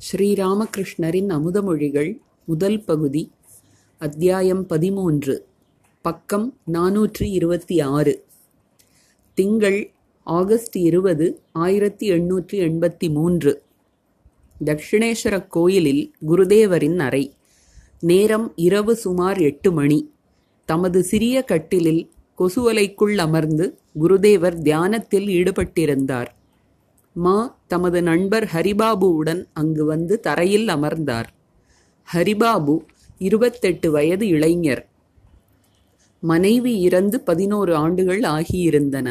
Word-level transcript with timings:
ஸ்ரீராமகிருஷ்ணரின் 0.00 1.28
அமுதமொழிகள் 1.28 2.16
முதல் 2.44 2.84
பகுதி 2.84 3.30
அத்தியாயம் 3.98 4.66
பதிமூன்று 4.66 5.46
பக்கம் 6.02 6.58
நாநூற்றி 6.72 7.22
இருபத்தி 7.22 7.80
ஆறு 7.80 8.24
திங்கள் 9.34 9.92
ஆகஸ்ட் 10.22 10.76
இருபது 10.76 11.40
ஆயிரத்தி 11.52 12.10
எண்ணூற்றி 12.10 12.52
எண்பத்தி 12.52 13.10
மூன்று. 13.10 13.62
தட்சிணேஸ்வர 14.64 15.46
கோயிலில் 15.48 16.14
குருதேவரின் 16.28 16.98
அறை. 16.98 17.34
நேரம் 18.00 18.52
இரவு 18.56 18.96
சுமார் 18.96 19.38
எட்டு 19.38 19.72
மணி. 19.72 20.12
தமது 20.64 21.02
சிறிய 21.02 21.42
கட்டிலில் 21.42 22.10
கொசுவலைக்குள் 22.38 23.16
அமர்ந்து 23.16 23.78
குருதேவர் 24.02 24.62
தியானத்தில் 24.62 25.26
ஈடுபட்டிருந்தார். 25.26 26.26
மா 27.12 27.59
தமது 27.72 27.98
நண்பர் 28.02 28.46
ஹரிபாபுவுடன் 28.52 29.42
அங்கு 29.52 29.84
வந்து 29.84 30.14
தரையில் 30.20 30.68
அமர்ந்தார். 30.68 31.28
ஹரிபாபு 32.08 32.74
இருபத்தெட்டு 33.18 33.88
வயது 33.90 34.26
இளைஞர். 34.26 34.82
மனைவி 36.22 36.72
இறந்து 36.80 37.16
பதினோரு 37.20 37.72
ஆண்டுகள் 37.74 38.22
ஆகியிருந்தன. 38.36 39.08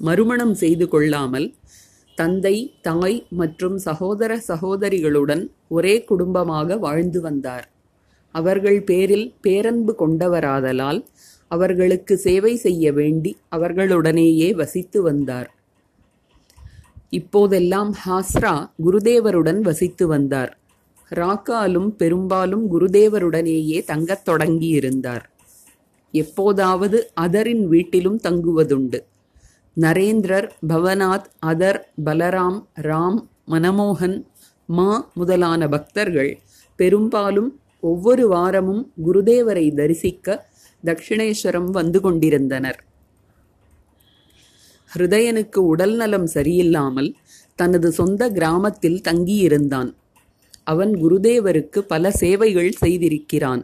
மறுமணம் 0.00 0.54
செய்து 0.54 0.86
கொள்ளாமல் 0.88 1.48
தந்தை 2.18 2.56
தாய் 2.82 3.16
மற்றும் 3.30 3.76
சகோதர 3.78 4.32
சகோதரிகளுடன் 4.48 5.42
ஒரே 5.68 5.94
குடும்பமாக 6.04 6.76
வாழ்ந்து 6.76 7.20
வந்தார். 7.20 7.66
அவர்கள் 8.34 8.80
பேரில் 8.82 9.26
பேரன்பு 9.40 9.92
கொண்டவராதலால் 9.98 11.00
அவர்களுக்கு 11.50 12.14
சேவை 12.16 12.52
செய்ய 12.56 12.92
வேண்டி 12.92 13.32
அவர்களுடனேயே 13.56 14.48
வசித்து 14.60 15.00
வந்தார். 15.02 15.48
இப்போதெல்லாம் 17.10 17.94
ஹாஸ்ரா 18.06 18.70
குருதேவருடன் 18.86 19.60
வசித்து 19.60 20.06
வந்தார். 20.06 20.58
ராக்காலும் 21.14 21.88
பெரும்பாலும் 21.88 22.64
குருதேவருடனேயே 22.72 23.84
தங்கத் 23.84 24.28
தொடங்கியிருந்தார். 24.28 25.22
எப்போதாவது 26.10 27.10
அதரின் 27.20 27.64
வீட்டிலும் 27.64 28.20
தங்குவதுண்டு. 28.20 29.00
நரேந்திரர் 29.80 30.50
பவநாத் 30.68 31.24
அதர் 31.46 31.80
பலராம் 32.04 32.64
ராம் 32.82 33.26
மனமோகன் 33.48 34.24
மா 34.66 35.10
முதலான 35.14 35.68
பக்தர்கள் 35.68 36.38
பெரும்பாலும் 36.76 37.60
ஒவ்வொரு 37.80 38.28
வாரமும் 38.28 38.92
குருதேவரை 39.06 39.74
தரிசிக்க 39.74 40.46
தட்சிணேஸ்வரம் 40.84 41.70
வந்து 41.70 42.00
கொண்டிருந்தனர். 42.00 42.84
ஹிருதயனுக்கு 44.96 45.56
உடல் 45.56 45.94
நலம் 45.96 46.28
சரியில்லாமல் 46.34 47.14
தனது 47.54 47.92
சொந்த 47.92 48.30
கிராமத்தில் 48.30 49.00
தங்கியிருந்தான். 49.08 49.94
அவன் 50.64 50.92
குருதேவருக்கு 50.94 51.78
பல 51.78 52.10
சேவைகள் 52.10 52.70
செய்திருக்கிறான். 52.80 53.62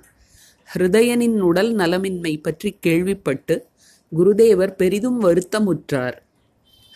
ஹிருதயனின் 0.75 1.39
உடல் 1.41 1.77
நலமின்மை 1.77 2.43
பற்றி 2.43 2.77
கேள்விப்பட்டு 2.81 3.67
குருதேவர் 4.13 4.75
பெரிதும் 4.77 5.21
வருத்தமுற்றார். 5.23 6.17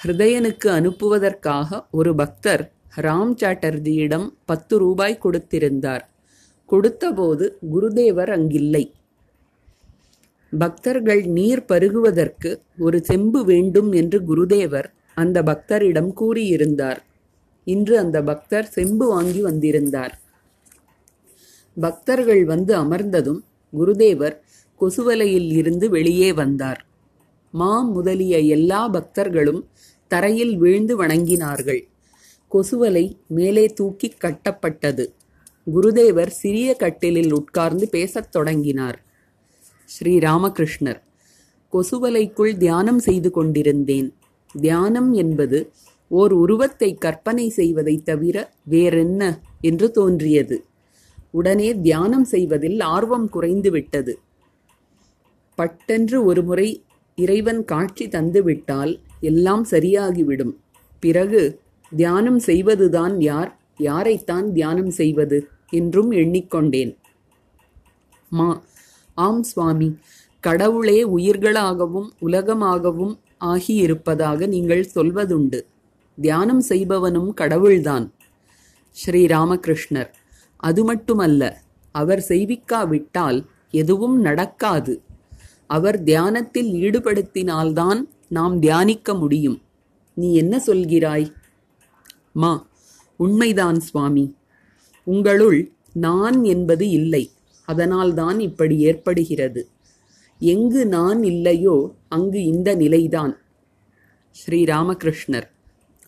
ஹிருதயனுக்கு 0.05 0.69
அனுப்புவதற்காக 0.69 1.87
ஒரு 1.91 2.15
பக்தர் 2.15 2.73
ராம் 2.97 3.35
சாட்டர்ஜியிடம் 3.41 4.29
பத்து 4.45 4.79
ரூபாய் 4.79 5.21
கொடுத்திருந்தார். 5.25 6.05
கொடுத்தபோது 6.67 7.59
குருதேவர் 7.73 8.33
அங்கில்லை. 8.39 8.85
பக்தர்கள் 10.59 11.25
நீர் 11.25 11.65
பருகுவதற்கு 11.69 12.61
ஒரு 12.79 13.05
செம்பு 13.05 13.45
வேண்டும் 13.45 13.93
என்று 13.93 14.21
குருதேவர் 14.21 14.85
அந்த 15.15 15.43
பக்தரிடம் 15.43 16.13
கூறியிருந்தார். 16.21 16.97
இன்று 17.65 17.99
அந்த 17.99 18.23
பக்தர் 18.23 18.65
செம்பு 18.65 19.07
வாங்கி 19.07 19.41
வந்திருந்தார். 19.41 20.21
பக்தர்கள் 21.81 22.45
வந்து 22.45 22.77
அமர்ந்ததும் 22.77 23.41
குருதேவர் 23.79 24.37
கொசுவலையில் 24.81 25.53
இருந்து 25.53 25.91
வெளியே 25.91 26.33
வந்தார். 26.33 26.87
மா 27.51 27.83
முதலிய 27.83 28.39
எல்லா 28.39 28.89
பக்தர்களும் 28.89 29.65
தரையில் 30.09 30.57
வீழ்ந்து 30.57 31.05
வணங்கினார்கள். 31.05 31.83
கொசுவலை 32.53 33.17
மேலே 33.27 33.67
தூக்கி 33.67 34.15
கட்டப்பட்டது. 34.21 35.13
குருதேவர் 35.75 36.27
சிறிய 36.27 36.75
கட்டிலில் 36.75 37.33
உட்கார்ந்து 37.33 37.89
பேசத் 37.89 38.33
தொடங்கினார். 38.33 39.06
ஸ்ரீ 39.87 40.19
ராமகிருஷ்ணர் 40.19 41.01
கொசுவலைக்குள் 41.73 42.57
தியானம் 42.57 42.99
செய்து 42.99 43.31
கொண்டிருந்தேன். 43.31 44.09
தியானம் 44.61 45.13
என்பது 45.13 45.59
ஓர் 46.09 46.33
உருவத்தை 46.33 46.95
கற்பனை 46.95 47.53
செய்வதைத் 47.57 48.05
தவிர 48.05 48.37
வேறென்ன 48.65 49.41
என்று 49.61 49.91
தோன்றியது. 49.91 50.65
உடனே 51.31 51.81
தியானம் 51.81 52.25
செய்வதில் 52.25 52.81
ஆர்வம் 52.81 53.29
குறைந்து 53.29 53.71
விட்டது. 53.71 54.19
பட்டென்று 55.55 56.25
ஒருமுறை 56.25 56.83
இறைவன் 57.17 57.65
காட்சி 57.65 58.09
தந்துவிட்டால் 58.09 59.01
எல்லாம் 59.21 59.67
சரியாகிவிடும். 59.71 60.55
பிறகு 61.01 61.43
தியானம் 61.97 62.39
செய்வதுதான் 62.39 63.21
யார் 63.21 63.59
யாரைத்தான் 63.81 64.53
தியானம் 64.53 64.91
செய்வது 64.91 65.49
என்றும் 65.71 66.11
எண்ணிக்கொண்டேன். 66.13 66.97
மா 68.29 68.49
ஆம் 69.17 69.43
சுவாமி. 69.43 69.99
கடவுளே 70.41 71.05
உயிர்களாகவும் 71.05 72.09
உலகமாகவும் 72.23 73.15
ஆகியிருப்பதாக 73.45 74.47
நீங்கள் 74.47 74.91
சொல்வதுண்டு. 74.95 75.61
தியானம் 76.21 76.63
செய்பவனும் 76.69 77.35
கடவுள்தான். 77.35 78.13
ஸ்ரீ 78.91 79.27
ராமகிருஷ்ணர் 79.27 80.11
அது 80.57 80.85
மட்டுமல்ல 80.85 81.63
அவர் 81.91 82.25
செய்விக்காவிட்டால் 82.29 83.45
எதுவும் 83.71 84.21
நடக்காது. 84.21 85.03
அவர் 85.67 86.03
தியானத்தில் 86.03 86.71
ஈடுபடுத்தினால்தான் 86.73 88.01
நாம் 88.29 88.61
தியானிக்க 88.61 89.15
முடியும். 89.15 89.63
நீ 90.15 90.35
என்ன 90.35 90.63
சொல்கிறாய்? 90.67 91.33
மா 92.33 92.67
உண்மைதான் 93.17 93.81
சுவாமி. 93.81 94.35
உங்களுள் 95.05 95.73
நான் 95.93 96.45
என்பது 96.45 96.89
இல்லை. 96.91 97.31
அதனால்தான் 97.67 98.39
இப்படி 98.49 98.77
ஏற்படுகிறது. 98.91 99.63
எங்கு 100.41 100.83
நான் 100.87 101.21
இல்லையோ 101.33 101.77
அங்கு 102.09 102.41
இந்த 102.53 102.71
நிலைதான். 102.75 103.35
ஸ்ரீ 104.37 104.61
ராமகிருஷ்ணர் 104.65 105.47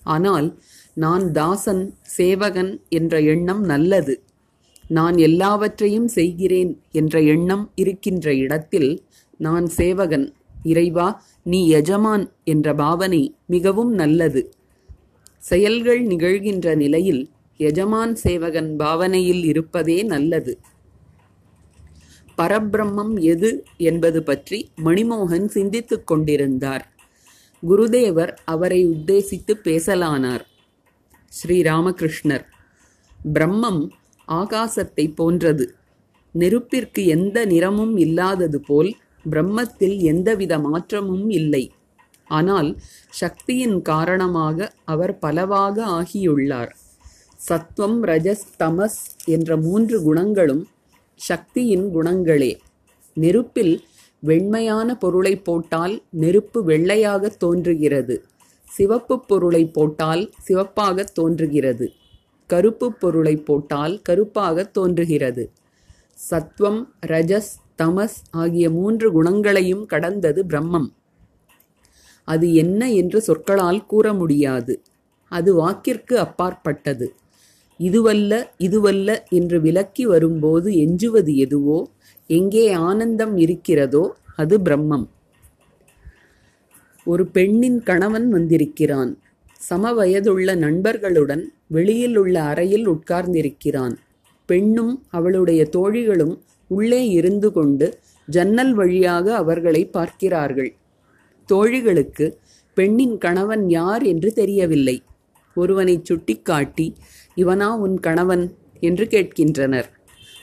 ஆனால் 0.05 0.49
நான் 1.05 1.25
தாசன் 1.33 1.85
சேவகன் 2.17 2.73
என்ற 2.89 3.21
எண்ணம் 3.33 3.63
நல்லது. 3.65 4.15
நான் 4.97 5.17
எல்லாவற்றையும் 5.19 6.09
செய்கிறேன் 6.09 6.73
என்ற 6.93 7.21
எண்ணம் 7.35 7.65
இருக்கின்ற 7.83 8.27
இடத்தில் 8.45 8.91
நான் 9.41 9.67
சேவகன் 9.79 10.27
இறைவா 10.63 11.09
நீ 11.53 11.61
எஜமான் 11.71 12.25
என்ற 12.45 12.69
பாவனை 12.75 13.23
மிகவும் 13.47 13.93
நல்லது. 13.95 14.43
செயல்கள் 15.51 16.01
நிகழ்கின்ற 16.03 16.69
நிலையில் 16.77 17.23
எஜமான் 17.61 18.15
சேவகன் 18.25 18.71
பாவனையில் 18.77 19.45
இருப்பதே 19.45 19.99
நல்லது. 20.15 20.53
பரபிரம்மம் 22.39 23.15
எது 23.33 23.51
என்பது 23.91 24.21
பற்றி 24.23 24.59
மணிமோகன் 24.85 25.47
சிந்தித்துக் 25.57 26.07
கொண்டிருந்தார். 26.07 26.85
குருதேவர் 27.63 28.33
அவரை 28.45 28.81
உத்தேசித்து 28.87 29.55
பேசலானார். 29.65 30.45
ஸ்ரீ 31.33 31.57
ராமகிருஷ்ணர் 31.63 32.45
பிரம்மம் 33.21 33.83
ஆகாசத்தை 34.29 35.05
போன்றது. 35.15 35.67
நெருப்பிற்கு 36.35 37.03
எந்த 37.17 37.39
நிறமும் 37.45 37.95
இல்லாதது 37.97 38.59
போல் 38.61 38.91
பிரம்மத்தில் 39.25 39.97
எந்தவித 40.13 40.55
மாற்றமும் 40.59 41.29
இல்லை. 41.31 41.65
ஆனால் 42.31 42.71
சக்தியின் 43.21 43.79
காரணமாக 43.83 44.69
அவர் 44.85 45.15
பலவாக 45.19 45.77
ஆகியுள்ளார். 45.99 46.73
சத்வம் 47.41 47.99
ரஜஸ் 48.11 48.49
தமஸ் 48.61 49.01
என்ற 49.35 49.57
மூன்று 49.67 49.97
குணங்களும் 50.03 50.65
சக்தியின் 51.19 51.87
குணங்களே. 51.95 52.59
நெருப்பில் 53.15 53.81
வெண்மையான 54.23 54.95
பொருளை 54.95 55.37
போட்டால் 55.37 56.03
நெருப்பு 56.11 56.65
வெள்ளையாக 56.65 57.29
தோன்றுகிறது. 57.29 58.25
சிவப்பு 58.69 59.21
பொருளை 59.21 59.67
போட்டால் 59.67 60.31
சிவப்பாக 60.39 61.05
தோன்றுகிறது. 61.05 61.87
கருப்பு 62.47 62.93
பொருளை 62.93 63.37
போட்டால் 63.37 64.03
கருப்பாக 64.03 64.65
தோன்றுகிறது. 64.65 65.51
சத்வம் 66.31 66.81
ரஜஸ் 67.07 67.53
தமஸ் 67.83 68.19
ஆகிய 68.31 68.71
மூன்று 68.71 69.13
குணங்களையும் 69.13 69.87
கடந்தது 69.87 70.45
பிரம்மம். 70.45 70.89
அது 72.25 72.55
என்ன 72.55 72.93
என்று 72.93 73.21
சொற்களால் 73.21 73.87
கூற 73.87 74.13
முடியாது. 74.13 74.83
அது 75.29 75.51
வாக்கிற்கு 75.61 76.15
அப்பாற்பட்டது. 76.15 77.15
இதுவல்ல 77.81 78.33
இதுவல்ல 78.67 79.09
என்று 79.39 79.59
விலக்கி 79.61 80.05
வரும்போது 80.07 80.69
எஞ்சுவது 80.85 81.33
எதுவோ 81.37 81.79
எங்கே 82.31 82.65
ஆனந்தம் 82.89 83.37
இருக்கிறதோ 83.37 84.05
அது 84.37 84.55
பிரம்மம். 84.59 85.07
ஒரு 87.07 87.25
பெண்ணின் 87.27 87.79
கணவன் 87.83 88.27
வந்திருக்கிறான். 88.29 89.13
சம 89.61 89.93
வயதுள்ள 89.93 90.49
நண்பர்களுடன் 90.57 91.45
வெளியில் 91.67 92.17
உள்ள 92.17 92.37
அறையில் 92.43 92.87
உட்கார்ந்திருக்கிறான். 92.87 93.95
பெண்ணும் 94.49 94.93
அவளுடைய 95.09 95.63
தோழிகளும் 95.77 96.35
உள்ளே 96.71 97.03
இருந்து 97.09 97.49
கொண்டு 97.53 97.87
ஜன்னல் 98.29 98.73
வழியாக 98.75 99.27
அவர்களை 99.37 99.83
பார்க்கிறார்கள். 99.97 100.71
தோழிகளுக்கு 101.49 102.27
பெண்ணின் 102.77 103.17
கணவன் 103.19 103.65
யார் 103.71 104.03
என்று 104.03 104.31
தெரியவில்லை. 104.33 104.97
ஒருவனை 105.57 105.95
சுட்டிக்காட்டி 106.05 106.87
இவனா 107.39 107.69
உன் 107.77 107.97
கணவன் 108.01 108.45
என்று 108.81 109.05
கேட்கின்றனர். 109.07 109.89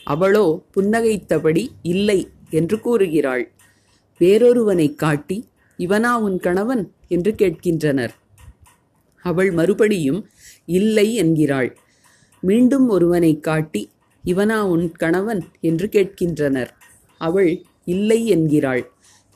அவளோ 0.04 0.44
புன்னகைத்தபடி 0.74 1.64
இல்லை 1.82 2.18
என்று 2.50 2.76
கூறுகிறாள். 2.80 3.44
வேறொருவனை 4.20 4.88
காட்டி 4.94 5.38
இவனா 5.78 6.12
உன் 6.20 6.38
கணவன் 6.38 6.84
என்று 7.08 7.32
கேட்கின்றனர். 7.34 8.14
அவள் 9.24 9.50
மறுபடியும் 9.52 10.20
இல்லை 10.64 11.14
என்கிறாள். 11.14 11.70
மீண்டும் 12.42 12.86
ஒருவனை 12.88 13.32
காட்டி 13.40 13.82
இவனா 14.24 14.58
உன் 14.66 14.86
கணவன் 14.92 15.42
என்று 15.60 15.86
கேட்கின்றனர். 15.88 16.70
அவள் 17.20 17.50
இல்லை 17.84 18.20
என்கிறாள். 18.26 18.82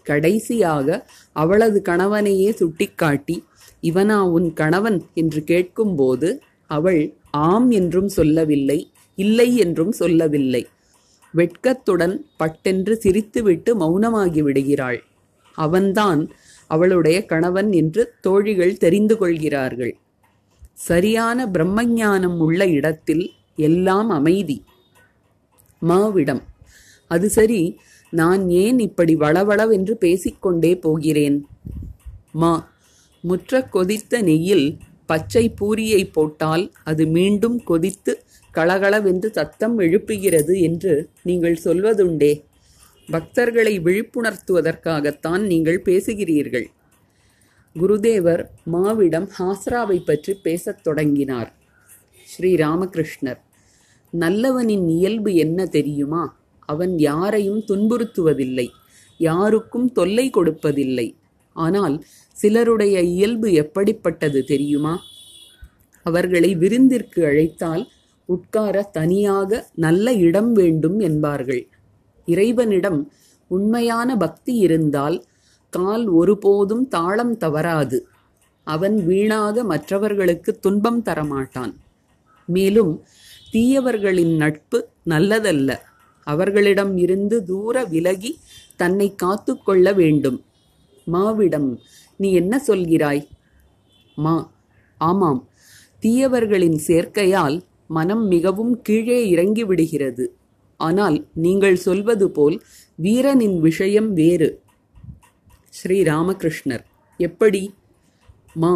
கடைசியாக 0.06 0.88
அவளது 1.36 1.78
கணவனையே 1.82 2.50
சுட்டிக்காட்டி 2.52 3.36
இவனா 3.82 4.18
உன் 4.28 4.48
கணவன் 4.52 4.98
என்று 5.14 5.40
கேட்கும்போது 5.44 6.28
அவள் 6.70 7.00
ஆம் 7.30 7.70
என்றும் 7.70 8.08
சொல்லவில்லை 8.08 8.92
இல்லை 9.18 9.56
என்றும் 9.56 9.92
சொல்லவில்லை. 9.92 10.66
வெட்கத்துடன் 11.34 12.14
பட்டென்று 12.36 13.00
சிரித்துவிட்டு 13.04 13.70
மௌனமாகி 13.80 14.40
விடுகிறாள். 14.40 15.00
அவன்தான் 15.58 16.30
அவளுடைய 16.66 17.18
கணவன் 17.26 17.72
என்று 17.72 18.02
தோழிகள் 18.20 18.76
தெரிந்து 18.76 19.16
கொள்கிறார்கள். 19.16 19.94
சரியான 20.72 21.46
பிரம்மஞானம் 21.46 22.38
உள்ள 22.38 22.66
இடத்தில் 22.66 23.24
எல்லாம் 23.56 24.10
அமைதி. 24.10 24.58
மாவிடம் 25.82 26.42
அது 27.10 27.28
சரி 27.28 27.78
நான் 28.12 28.42
ஏன் 28.50 28.78
இப்படி 28.78 29.16
வளவளவென்று 29.16 29.94
பேசிக்கொண்டே 29.94 30.72
போகிறேன்? 30.78 31.46
மா 32.32 32.52
முற்ற 33.24 33.68
கொதித்த 33.72 34.22
நெய்யில் 34.22 34.66
பச்சை 35.10 35.44
பூரியை 35.60 36.02
போட்டால் 36.16 36.64
அது 36.90 37.02
மீண்டும் 37.16 37.58
கொதித்து 37.70 38.12
கலகலவென்று 38.54 39.28
சத்தம் 39.38 39.76
எழுப்புகிறது 39.78 40.54
என்று 40.68 40.94
நீங்கள் 41.28 41.56
சொல்வதுண்டே. 41.64 42.32
பக்தர்களை 43.08 43.74
விழிப்புணர்த்துவதற்காகத்தான் 43.86 45.42
நீங்கள் 45.52 45.80
பேசுகிறீர்கள். 45.88 46.66
குருதேவர் 47.76 48.42
மாவிடம் 48.74 49.28
ஹாஸ்ராவை 49.38 49.98
பற்றி 50.08 50.32
பேசத் 50.46 50.82
தொடங்கினார். 50.86 51.50
ஸ்ரீ 52.28 52.50
ராமகிருஷ்ணர் 52.64 53.40
நல்லவனின் 54.12 54.86
இயல்பு 54.96 55.30
என்ன 55.44 55.66
தெரியுமா? 55.76 56.24
அவன் 56.68 56.94
யாரையும் 57.08 57.62
துன்புறுத்துவதில்லை 57.68 58.68
யாருக்கும் 59.20 59.88
தொல்லை 59.98 60.26
கொடுப்பதில்லை. 60.36 61.08
ஆனால் 61.56 61.96
சிலருடைய 62.40 62.96
இயல்பு 63.14 63.48
எப்படிப்பட்டது 63.52 64.40
தெரியுமா? 64.44 64.94
அவர்களை 66.06 66.50
விருந்திற்கு 66.56 67.20
அழைத்தால் 67.24 67.82
உட்கார 68.28 68.82
தனியாக 68.92 69.50
நல்ல 69.74 70.12
இடம் 70.26 70.52
வேண்டும் 70.52 70.98
என்பார்கள். 70.98 71.62
இறைவனிடம் 72.28 73.00
உண்மையான 73.50 74.16
பக்தி 74.16 74.54
இருந்தால் 74.56 75.16
கால் 75.72 76.04
ஒருபோதும் 76.20 76.84
தாளம் 76.88 77.34
தவறாது. 77.36 77.98
அவன் 78.66 78.96
வீணாக 79.04 79.64
மற்றவர்களுக்கு 79.64 80.50
துன்பம் 80.58 81.02
தரமாட்டான். 81.04 81.72
மேலும் 82.48 82.92
தீயவர்களின் 83.52 84.34
நட்பு 84.36 84.78
நல்லதல்ல. 85.08 85.70
அவர்களிடம் 86.26 86.94
இருந்து 86.96 87.36
தூர 87.44 87.84
விலகி 87.84 88.32
தன்னை 88.76 89.08
காத்து 89.14 89.52
கொள்ள 89.58 89.92
வேண்டும். 89.92 90.38
மாவிடம் 91.06 91.68
நீ 92.20 92.28
என்ன 92.32 92.54
சொல்கிறாய்? 92.66 93.22
மா 94.14 94.34
ஆமாம். 95.00 95.40
தீயவர்களின் 96.02 96.78
சேர்க்கையால் 96.86 97.56
மனம் 97.86 98.24
மிகவும் 98.26 98.74
கீழே 98.82 99.20
இறங்கி 99.28 99.64
விடுகிறது. 99.64 100.24
ஆனால் 100.80 101.16
நீங்கள் 101.44 101.76
சொல்வது 101.86 102.26
போல் 102.30 102.56
வீரனின் 102.94 103.58
விஷயம் 103.60 104.10
வேறு. 104.12 104.48
ஸ்ரீ 105.70 105.96
ராமகிருஷ்ணர் 106.02 106.84
எப்படி? 107.20 107.62
மா 108.54 108.72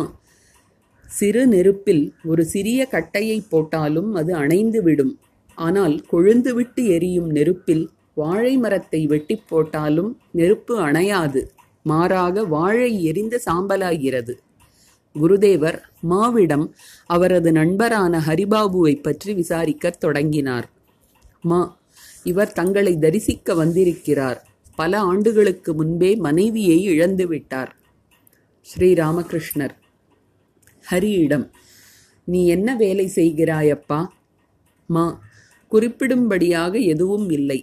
சிறு 1.08 1.43
நெருப்பில் 1.46 2.05
ஒரு 2.25 2.43
சிறிய 2.44 2.81
கட்டையை 2.87 3.38
போட்டாலும் 3.49 4.11
அது 4.14 4.32
அணைந்து 4.35 4.81
விடும். 4.82 5.12
ஆனால் 5.58 5.94
கொழுந்துவிட்டு 6.12 6.82
எரியும் 6.96 7.31
நெருப்பில் 7.31 7.85
வாழை 8.14 8.55
மரத்தை 8.56 9.00
வெட்டி 9.06 9.37
போட்டாலும் 9.49 10.11
நெருப்பு 10.31 10.75
அணையாது. 10.87 11.43
மாறாக 11.84 12.44
வாழை 12.44 13.04
எரிந்த 13.04 13.40
சாம்பலாகிறது. 13.46 14.34
குருதேவர் 15.14 15.78
மாவிடம் 16.10 16.66
அவரது 17.06 17.52
நண்பரான 17.52 18.22
ஹரிபாபுவை 18.26 18.94
பற்றி 19.02 19.32
விசாரிக்கத் 19.34 20.00
தொடங்கினார். 20.04 20.69
மா 21.42 21.60
இவர் 22.22 22.52
தங்களை 22.52 22.98
தரிசிக்க 22.98 23.54
வந்திருக்கிறார். 23.54 24.40
பல 24.76 24.92
ஆண்டுகளுக்கு 25.00 25.75
முன்பே 25.75 26.10
மனைவியை 26.16 26.82
இழந்து 26.82 27.26
விட்டார். 27.26 27.72
ஹரியிடம் 30.90 31.46
நீ 32.25 32.40
என்ன 32.46 32.76
வேலை 32.76 33.06
செய்கிறாயப்பா? 33.14 34.00
மா 34.86 35.04
குறிப்பிடும்படியாக 35.72 36.75
எதுவும் 36.78 37.31
இல்லை. 37.31 37.60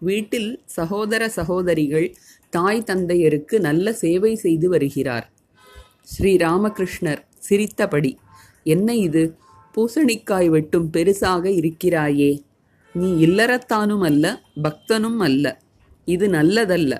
வீட்டில் 0.00 0.50
சகோதர 0.64 1.28
சகோதரிகள் 1.28 2.06
தாய் 2.52 2.84
தந்தையருக்கு 2.86 3.58
நல்ல 3.58 3.92
சேவை 3.92 4.34
செய்து 4.34 4.68
வருகிறார். 4.68 5.26
ஸ்ரீ 6.02 6.36
ராமகிருஷ்ணர் 6.36 7.20
சிரித்தபடி 7.38 8.10
என்ன 8.64 8.94
இது? 8.96 9.22
பூசணிக்காய் 9.74 10.48
வெட்டும் 10.48 10.88
பெருசாக 10.92 11.44
இருக்கிறாயே. 11.44 12.30
நீ 12.94 13.26
இல்லறத்தானும் 13.26 14.04
அல்ல 14.04 14.40
பக்தனும் 14.62 15.20
அல்ல. 15.22 15.46
இது 16.04 16.28
நல்லதல்ல. 16.28 16.92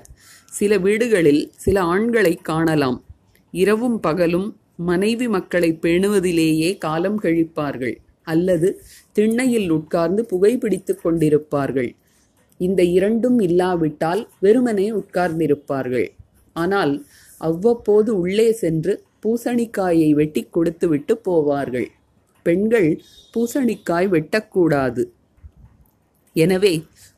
சில 0.45 0.77
வீடுகளில் 0.77 1.51
சில 1.55 1.81
ஆண்களை 1.81 2.33
காணலாம். 2.35 3.03
இரவும் 3.53 3.99
பகலும் 3.99 4.57
மனைவி 4.77 5.27
மக்களை 5.27 5.69
பேணுவதிலேயே 5.81 6.77
காலம் 6.77 7.19
கழிப்பார்கள். 7.21 7.95
அல்லது 8.23 8.81
திண்ணையில் 9.11 9.69
உட்கார்ந்து 9.69 10.25
புகைப்பிடித்துக் 10.31 11.01
கொண்டிருப்பார்கள். 11.03 11.91
இந்த 12.67 12.81
இரண்டும் 12.97 13.39
இல்லாவிட்டால் 13.39 14.21
வெறுமனே 14.39 14.87
உட்கார்ந்திருப்பார்கள். 14.91 16.07
ஆனால் 16.55 16.93
அவ்வப்போது 17.41 18.11
உள்ளே 18.19 18.49
சென்று 18.61 18.93
பூசணிக்காயை 19.23 20.09
வெட்டி 20.11 20.41
கொடுத்துவிட்டு 20.43 21.13
போவார்கள். 21.27 21.87
பெண்கள் 22.45 22.89
பூசணிக்காய் 23.33 24.07
வெட்டக்கூடாது. 24.15 25.03
எனவே 26.35 26.73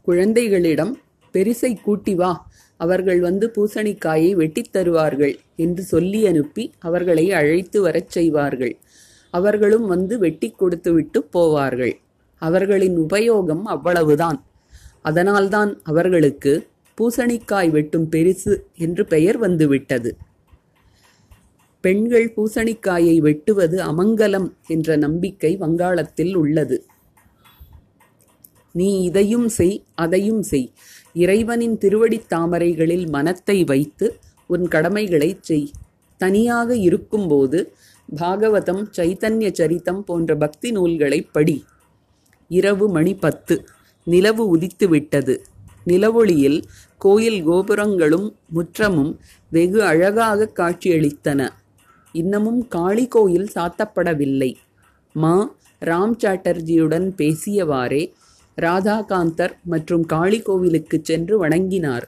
குழந்தைகளிடம் 0.08 0.94
பெரிசை 1.34 1.72
கூட்டி 1.84 2.14
வா 2.16 2.32
அவர்கள் 2.80 3.20
வந்து 3.20 3.46
பூசணிக்காயை 3.56 4.32
வெட்டித் 4.32 4.74
தருவார்கள் 4.74 5.36
என்று 5.56 5.84
சொல்லி 5.84 6.22
அனுப்பி 6.28 6.64
அவர்களை 6.80 7.26
அழைத்து 7.40 7.78
வரச் 7.82 8.14
செய்வார்கள். 8.16 8.74
அவர்களும் 9.34 9.88
வந்து 9.94 10.16
வெட்டி 10.24 10.50
கொடுத்துவிட்டு 10.52 11.20
போவார்கள். 11.34 11.94
அவர்களின் 12.42 12.98
உபயோகம் 13.00 13.64
அவ்வளவுதான். 13.74 14.40
அதனால்தான் 15.06 15.72
அவர்களுக்கு 15.84 16.68
பூசணிக்காய் 16.98 17.70
வெட்டும் 17.70 18.10
பெரிசு 18.10 18.54
என்று 18.78 19.06
பெயர் 19.06 19.38
வந்துவிட்டது. 19.38 20.18
பெண்கள் 21.82 22.34
பூசணிக்காயை 22.36 23.18
வெட்டுவது 23.18 23.78
அமங்கலம் 23.84 24.50
என்ற 24.68 24.96
நம்பிக்கை 24.96 25.58
வங்காளத்தில் 25.58 26.36
உள்ளது. 26.36 26.86
நீ 28.72 29.02
இதையும் 29.02 29.50
செய் 29.50 29.84
அதையும் 29.96 30.42
செய். 30.42 30.74
இறைவனின் 31.14 31.78
திருவடித் 31.78 32.34
தாமரைகளில் 32.34 33.10
மனத்தை 33.10 33.64
வைத்து 33.64 34.20
உன் 34.48 34.68
கடமைகளைச் 34.68 35.44
செய். 35.44 35.72
தனியாக 36.18 36.76
இருக்கும்போது 36.76 37.74
பாகவதம் 38.16 38.84
சைத்தன்ய 38.98 39.52
சரிதம் 39.52 40.04
போன்ற 40.04 40.36
பக்தி 40.36 40.72
நூல்களைப் 40.72 41.34
படி. 41.34 41.66
இரவு 42.48 42.90
மணி 42.90 43.16
பத்து. 43.16 43.56
நிலவு 44.06 44.44
உதித்து 44.48 44.88
விட்டது. 44.88 45.36
நிலவொளியில் 45.88 46.60
கோயில் 46.98 47.44
கோபுரங்களும் 47.44 48.28
முற்றமும் 48.56 49.12
வெகு 49.50 49.84
அழகாக 49.84 50.50
காட்சியளித்தன. 50.56 51.50
இன்னமும் 52.12 52.68
காளி 52.68 53.08
கோயில் 53.08 53.50
சாத்தப்படவில்லை. 53.56 54.56
மா 55.14 55.56
ராம் 55.86 56.16
சாட்டர்ஜியுடன் 56.24 57.08
பேசியவாறே 57.18 58.04
ராதாகாந்தர் 58.62 59.54
மற்றும் 59.64 60.06
காளி 60.06 60.40
கோவிலுக்கு 60.42 61.00
சென்று 61.04 61.48
வணங்கினார். 61.48 62.06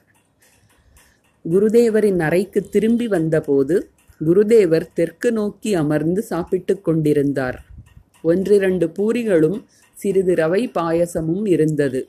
குருதேவரின் 1.46 2.20
அறைக்கு 2.20 2.62
திரும்பி 2.62 3.08
வந்தபோது 3.08 3.76
குருதேவர் 4.26 4.88
தெற்கு 4.94 5.32
நோக்கி 5.32 5.76
அமர்ந்து 5.76 6.22
சாப்பிட்டுக் 6.22 6.84
கொண்டிருந்தார். 6.84 7.66
ஒன்றிரண்டு 8.22 8.90
பூரிகளும் 8.90 9.60
சிறிது 9.98 10.34
ரவை 10.34 10.72
பாயசமும் 10.72 11.48
இருந்தது. 11.48 12.08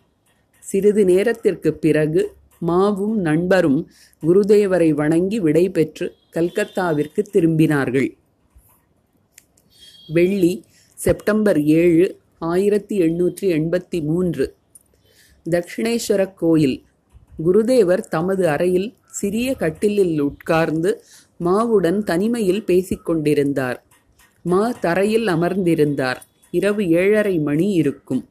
சிறிது 0.59 1.05
நேரத்திற்குப் 1.05 1.81
பிறகு 1.81 2.33
மாவும் 2.67 3.15
நண்பரும் 3.15 3.91
குருதேவரை 4.23 4.91
வணங்கி 4.91 5.41
விடை 5.41 5.71
பெற்று 5.71 6.13
கல்கத்தாவிற்கு 6.35 7.27
திரும்பினார்கள். 7.33 8.17
வெள்ளி 10.09 10.65
செப்டம்பர் 10.95 11.63
ஏழு 11.63 12.19
ஆயிரத்தி 12.39 13.01
எண்ணூற்றி 13.01 13.41
எண்பத்தி 13.41 14.03
மூன்று. 14.03 14.55
தக்ஷிணேஸ்வர 15.51 16.35
கோயில். 16.35 16.83
குருதேவர் 17.47 18.01
தமது 18.01 18.49
அறையில் 18.49 18.95
சிறிய 19.07 19.55
கட்டிலில் 19.55 20.21
உட்கார்ந்து 20.21 21.03
மாவுடன் 21.45 22.03
தனிமையில் 22.03 22.65
பேசிக்கொண்டிருந்தார் 22.67 23.77
மா 24.43 24.71
தரையில் 24.71 25.27
அமர்ந்திருந்தார். 25.27 26.17
இரவு 26.51 26.89
ஏழரை 26.89 27.39
மணி 27.39 27.73
இருக்கும். 27.73 28.29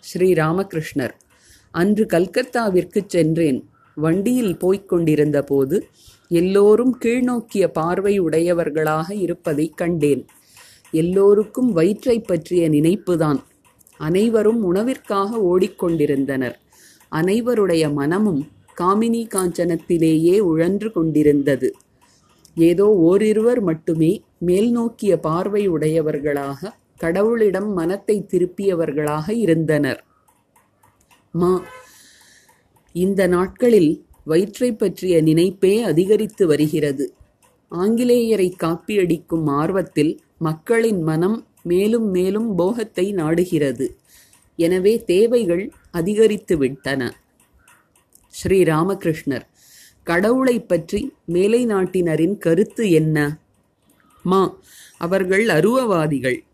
ஸ்ரீ 0.00 0.32
ராமகிருஷ்ணர் 0.32 1.10
அன்று 1.70 2.06
கல்கத்தாவிற்குச் 2.06 3.06
சென்றேன். 3.06 3.68
வண்டியில் 3.94 4.58
போய்க் 4.58 4.88
கொண்டிருந்த 4.88 5.42
போது 5.42 5.86
எல்லோரும் 6.28 6.98
கீழ்நோக்கிய 7.04 7.66
பார்வை 7.66 8.18
உடையவர்களாக 8.18 9.14
இருப்பதைக் 9.14 9.76
கண்டேன். 9.76 10.26
எல்லோருக்கும் 10.90 11.72
வயிற்றைப் 11.72 12.26
பற்றிய 12.26 12.70
நினைப்புதான். 12.70 13.42
அனைவரும் 13.98 14.74
உணவிற்காக 14.74 15.38
ஓடிக்கொண்டிருந்தனர் 15.38 16.54
அனைவருடைய 17.12 17.92
மனமும் 17.92 18.48
காமினி 18.80 19.26
காஞ்சனத்திலேயே 19.26 20.38
உழன்று 20.38 20.92
கொண்டிருந்தது. 20.92 21.74
ஏதோ 22.54 22.86
ஓரிருவர் 22.86 23.60
மட்டுமே 23.60 24.22
மேல் 24.38 24.70
நோக்கிய 24.70 25.20
பார்வை 25.20 25.66
உடையவர்களாக 25.66 26.78
கடவுளிடம் 27.02 27.72
மனத்தை 27.72 28.26
திருப்பியவர்களாக 28.28 29.30
இருந்தனர். 29.30 30.04
மா 31.30 31.64
இந்த 32.92 33.26
நாட்களில் 33.26 34.06
வயிற்றைப் 34.24 34.78
பற்றிய 34.78 35.22
நினைப்பே 35.22 35.82
அதிகரித்து 35.82 36.46
வருகிறது. 36.46 37.14
ஆங்கிலேயரை 37.70 38.52
காப்பியடிக்கும் 38.62 39.44
ஆர்வத்தில் 39.46 40.20
மக்களின் 40.38 41.02
மனம் 41.02 41.46
மேலும் 41.62 42.10
மேலும் 42.10 42.56
போகத்தை 42.56 43.12
நாடுகிறது. 43.12 43.96
எனவே 44.56 45.04
தேவைகள் 45.04 45.72
அதிகரித்து 45.90 46.56
விட்டன. 46.56 47.20
ஸ்ரீ 48.28 48.62
ராமகிருஷ்ணர் 48.62 49.42
கடவுளைப் 50.02 50.68
பற்றி 50.68 51.12
மேலை 51.24 51.66
நாட்டினரின் 51.66 52.38
கருத்து 52.38 52.90
என்ன? 52.90 53.38
மா 54.22 54.58
அவர்கள் 54.98 55.48
அருவவாதிகள். 55.48 56.44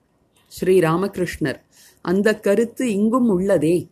ஸ்ரீ 0.46 0.80
ராமகிருஷ்ணர் 0.80 1.58
அந்த 2.00 2.38
கருத்து 2.40 2.92
இங்கும் 2.92 3.38
உள்ளதே. 3.38 3.88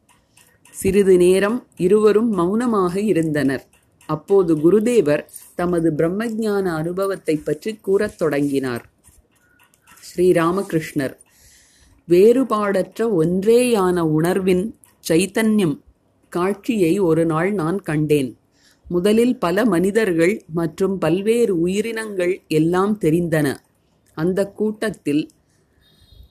சிறிது 0.70 1.16
நேரம் 1.16 1.66
இருவரும் 1.76 2.30
மௌனமாக 2.30 3.00
இருந்தனர். 3.00 3.64
அப்போது 4.06 4.52
குருதேவர் 4.56 5.24
தமது 5.54 5.90
பிரம்மஜான 5.90 6.64
அனுபவத்தை 6.74 7.36
பற்றி 7.36 7.76
கூறத் 7.76 8.18
தொடங்கினார். 8.18 8.84
ஸ்ரீ 10.00 10.32
ராமகிருஷ்ணர் 10.32 11.14
வேறுபாடற்ற 12.08 13.06
ஒன்றேயான 13.22 14.00
உணர்வின் 14.00 14.64
சைத்தன்யம் 15.08 15.76
காட்சியை 16.28 16.98
ஒரு 16.98 17.26
நாள் 17.26 17.52
நான் 17.52 17.78
கண்டேன். 17.80 18.36
முதலில் 18.88 19.38
பல 19.38 19.64
மனிதர்கள் 19.64 20.42
மற்றும் 20.52 20.98
பல்வேறு 20.98 21.60
உயிரினங்கள் 21.60 22.42
எல்லாம் 22.48 22.98
தெரிந்தன. 23.00 23.56
அந்த 24.16 24.40
கூட்டத்தில் 24.50 25.30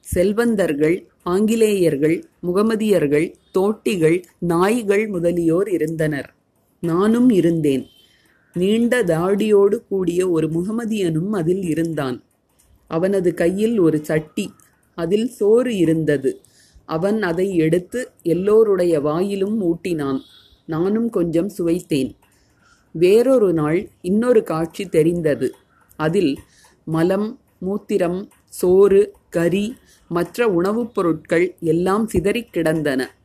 செல்வந்தர்கள் 0.04 1.08
ஆங்கிலேயர்கள் 1.24 2.26
முகமதியர்கள் 2.44 3.34
தோட்டிகள் 3.54 4.24
நாய்கள் 4.40 5.08
முதலியோர் 5.08 5.70
இருந்தனர். 5.70 6.34
நானும் 6.82 7.30
இருந்தேன். 7.30 7.86
நீண்ட 8.54 9.04
தாடியோடு 9.04 9.76
கூடிய 9.88 10.30
ஒரு 10.30 10.48
முகமதியனும் 10.48 11.30
அதில் 11.30 11.64
இருந்தான். 11.64 12.24
அவனது 12.88 13.34
கையில் 13.34 13.80
ஒரு 13.80 14.06
சட்டி 14.06 14.54
அதில் 14.96 15.28
சோறு 15.28 15.76
இருந்தது. 15.76 16.42
அவன் 16.86 17.22
அதை 17.22 17.56
எடுத்து 17.56 18.12
எல்லோருடைய 18.24 19.02
வாயிலும் 19.02 19.64
ஊட்டினான். 19.64 20.20
நானும் 20.66 21.10
கொஞ்சம் 21.10 21.50
சுவைத்தேன். 21.58 22.16
வேறொரு 22.92 23.54
நாள் 23.54 23.90
இன்னொரு 24.02 24.44
காட்சி 24.44 24.86
தெரிந்தது. 24.86 25.54
அதில் 25.96 26.38
மலம் 26.84 27.40
மூத்திரம் 27.62 28.30
சோறு 28.46 29.14
கறி 29.34 29.76
மற்ற 30.08 30.48
உணவுப் 30.48 30.94
பொருட்கள் 30.94 31.56
எல்லாம் 31.60 32.08
சிதறிக் 32.08 32.54
கிடந்தன. 32.54 33.16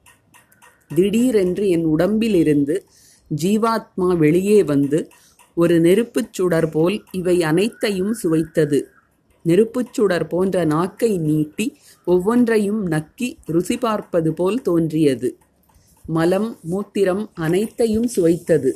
திடீரென்று 0.95 1.69
என் 1.69 1.85
உடம்பிலிருந்து 1.85 2.85
ஜீவாத்மா 3.43 4.17
வெளியே 4.17 4.63
வந்து 4.65 5.09
ஒரு 5.55 5.81
நெருப்புச் 5.81 6.33
சுடர் 6.33 6.69
போல் 6.69 7.05
இவை 7.13 7.43
அனைத்தையும் 7.43 8.17
சுவைத்தது. 8.23 8.83
நெருப்புச் 9.45 9.93
சுடர் 9.93 10.27
போன்ற 10.27 10.65
நாக்கை 10.65 11.19
நீட்டி 11.19 11.77
ஒவ்வொன்றையும் 12.05 12.91
நக்கி 12.91 13.37
ருசி 13.47 13.79
பார்ப்பது 13.79 14.33
போல் 14.33 14.63
தோன்றியது. 14.63 15.37
மலம் 16.07 16.59
மூத்திரம் 16.71 17.27
அனைத்தையும் 17.35 18.09
சுவைத்தது. 18.17 18.73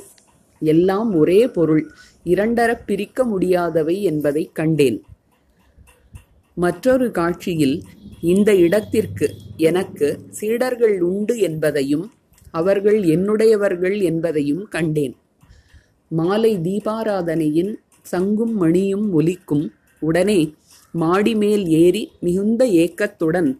எல்லாம் 0.59 1.15
ஒரே 1.15 1.47
பொருள் 1.47 1.91
இரண்டரப் 2.25 2.85
பிரிக்க 2.85 3.23
முடியாதவை 3.23 4.03
என்பதைக் 4.03 4.55
கண்டேன். 4.55 5.03
மற்றொரு 6.55 7.11
காட்சியில் 7.11 7.83
இந்த 8.21 8.55
இடத்திற்கு 8.55 9.33
எனக்கு 9.57 10.19
சீடர்கள் 10.29 11.01
உண்டு 11.01 11.39
என்பதையும் 11.39 12.11
அவர்கள் 12.51 13.03
என்னுடையவர்கள் 13.03 14.01
என்பதையும் 14.01 14.67
கண்டேன். 14.69 15.15
மாலை 16.07 16.57
தீபாராதனையின் 16.57 17.75
சங்கும் 18.01 18.55
மணியும் 18.55 19.13
ஒலிக்கும் 19.13 19.73
உடனே 19.99 20.53
மாடி 20.91 21.35
மேல் 21.35 21.67
ஏறி 21.67 22.11
மிகுந்த 22.19 22.65
ஏக்கத்துடன் 22.67 23.59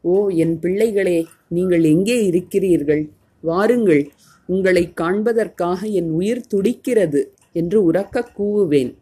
ஓ 0.00 0.28
என் 0.28 0.58
பிள்ளைகளே 0.58 1.26
நீங்கள் 1.48 1.84
எங்கே 1.84 2.24
இருக்கிறீர்கள்? 2.24 3.10
வாருங்கள் 3.40 4.10
உங்களை 4.46 4.92
காண்பதற்காக 4.92 5.86
என் 5.86 6.10
உயிர் 6.10 6.46
துடிக்கிறது 6.46 7.34
என்று 7.52 7.84
உறக்கக் 7.84 8.42
கூவுவேன். 8.42 8.94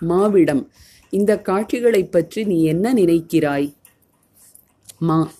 மாவிடம் 0.00 0.66
இந்த 1.10 1.40
காட்சிகளைப் 1.40 2.12
பற்றி 2.12 2.44
நீ 2.44 2.64
என்ன 2.64 2.94
நினைக்கிறாய்? 2.94 3.74
மா 4.98 5.32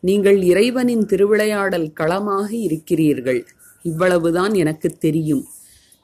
நீங்கள் 0.00 0.42
இறைவனின் 0.42 1.06
திருவிளையாடல் 1.06 1.92
களமாக 1.92 2.56
இருக்கிறீர்கள். 2.56 3.46
இவ்வளவுதான் 3.82 4.54
எனக்கு 4.54 4.88
தெரியும். 4.88 5.44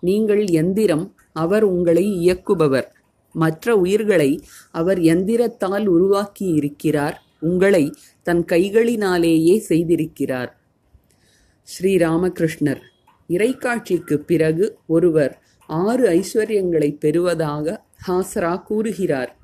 நீங்கள் 0.00 0.44
எந்திரம் 0.46 1.14
அவர் 1.32 1.62
உங்களை 1.62 2.28
இயக்குபவர். 2.28 2.86
மற்ற 3.32 3.76
உயிர்களை 3.76 4.40
அவர் 4.70 4.98
எந்திரத்தால் 4.98 5.86
உருவாக்கி 5.86 6.44
இருக்கிறார் 6.44 7.22
உங்களை 7.40 7.94
தன் 8.22 8.44
கைகளினாலேயே 8.44 9.62
செய்திருக்கிறார். 9.68 10.48
ஸ்ரீராமகிருஷ்ணர் 11.62 12.80
இறைக்காட்சிக்கு 13.28 14.14
பிறகு 14.14 14.78
ஒருவர் 14.86 15.42
ஆறு 15.66 16.08
ஐஸ்வர்யங்களை 16.08 16.98
பெறுவதாக 16.98 17.84
ஹாஸ்ரா 18.06 18.62
கூறுகிறார் 18.62 19.36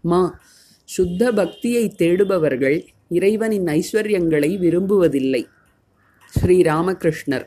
மா 0.00 0.40
சுத்த 0.84 1.32
பக்தியை 1.32 1.94
தேடுபவர்கள் 1.98 2.86
இறைவனின் 3.08 3.64
ஐஸ்வர்யங்களை 3.64 4.50
விரும்புவதில்லை. 4.58 5.46
ஸ்ரீ 6.28 6.60
ராமகிருஷ்ணர் 6.60 7.46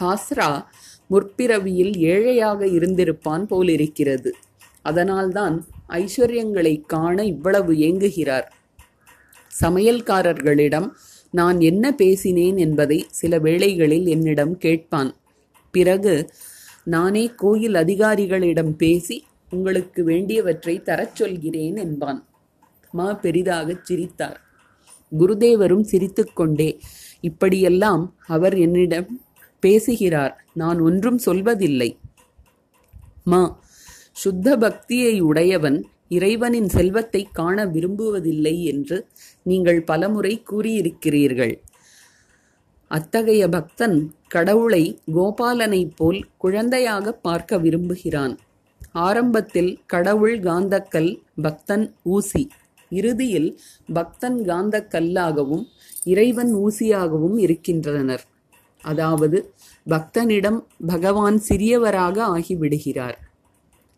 ஹாஸ்ரா 0.00 0.64
முற்பிறவியில் 1.10 1.96
ஏழையாக 1.96 2.66
இருந்திருப்பான் 2.66 3.44
போலிருக்கிறது. 3.44 4.34
அதனால்தான் 4.82 5.66
ஐஸ்வர்யங்களை 5.88 6.80
காண 6.86 7.24
இவ்வளவு 7.24 7.72
ஏங்குகிறார். 7.72 8.46
சமையல்காரர்களிடம் 9.60 10.88
நான் 11.30 11.60
என்ன 11.60 11.92
பேசினேன் 11.92 12.56
என்பதை 12.56 13.06
சில 13.10 13.38
வேளைகளில் 13.38 14.06
என்னிடம் 14.06 14.58
கேட்பான். 14.58 15.14
பிறகு 15.70 16.30
நானே 16.84 17.30
கோயில் 17.36 17.74
அதிகாரிகளிடம் 17.74 18.70
பேசி 18.70 19.24
உங்களுக்கு 19.50 20.04
வேண்டியவற்றை 20.04 20.82
தரச் 20.82 21.14
சொல்கிறேன் 21.14 21.76
என்பான். 21.76 22.26
மா 22.92 23.12
பெரிதாகச் 23.12 23.84
சிரித்தார். 23.84 24.40
குருதேவரும் 25.18 25.80
சிரித்துக்கொண்டே 25.80 26.80
இப்படியெல்லாம் 27.20 28.16
அவர் 28.26 28.58
என்னிடம் 28.58 29.20
பேசுகிறார் 29.60 30.44
நான் 30.54 30.80
ஒன்றும் 30.80 31.18
சொல்வதில்லை. 31.26 31.98
மா 33.24 33.60
சுத்த 34.12 34.56
பக்தியை 34.56 35.20
உடையவன் 35.20 35.84
இறைவனின் 36.08 36.68
செல்வத்தை 36.68 37.28
காண 37.32 37.66
விரும்புவதில்லை 37.66 38.62
என்று 38.62 39.06
நீங்கள் 39.42 39.82
பலமுறை 39.82 40.42
கூறியிருக்கிறீர்கள். 40.50 41.54
அத்தகைய 42.88 43.48
பக்தன் 43.48 44.14
கடவுளை 44.28 45.00
கோபாலனைப் 45.14 45.92
போல் 45.96 46.26
குழந்தையாக 46.36 47.12
பார்க்க 47.12 47.58
விரும்புகிறான். 47.58 48.38
ஆரம்பத்தில் 49.06 49.70
கடவுள் 49.86 50.36
காந்தக்கல் 50.40 51.10
பக்தன் 51.42 51.86
ஊசி. 52.14 52.42
இறுதியில் 52.92 53.50
பக்தன் 53.92 54.38
காந்தக்கல்லாகவும் 54.50 55.64
இறைவன் 56.04 56.52
ஊசியாகவும் 56.56 57.36
இருக்கின்றனர். 57.38 58.24
அதாவது 58.84 59.38
பக்தனிடம் 59.86 60.58
பகவான் 60.86 61.38
சிறியவராக 61.48 62.16
ஆகிவிடுகிறார். 62.36 63.18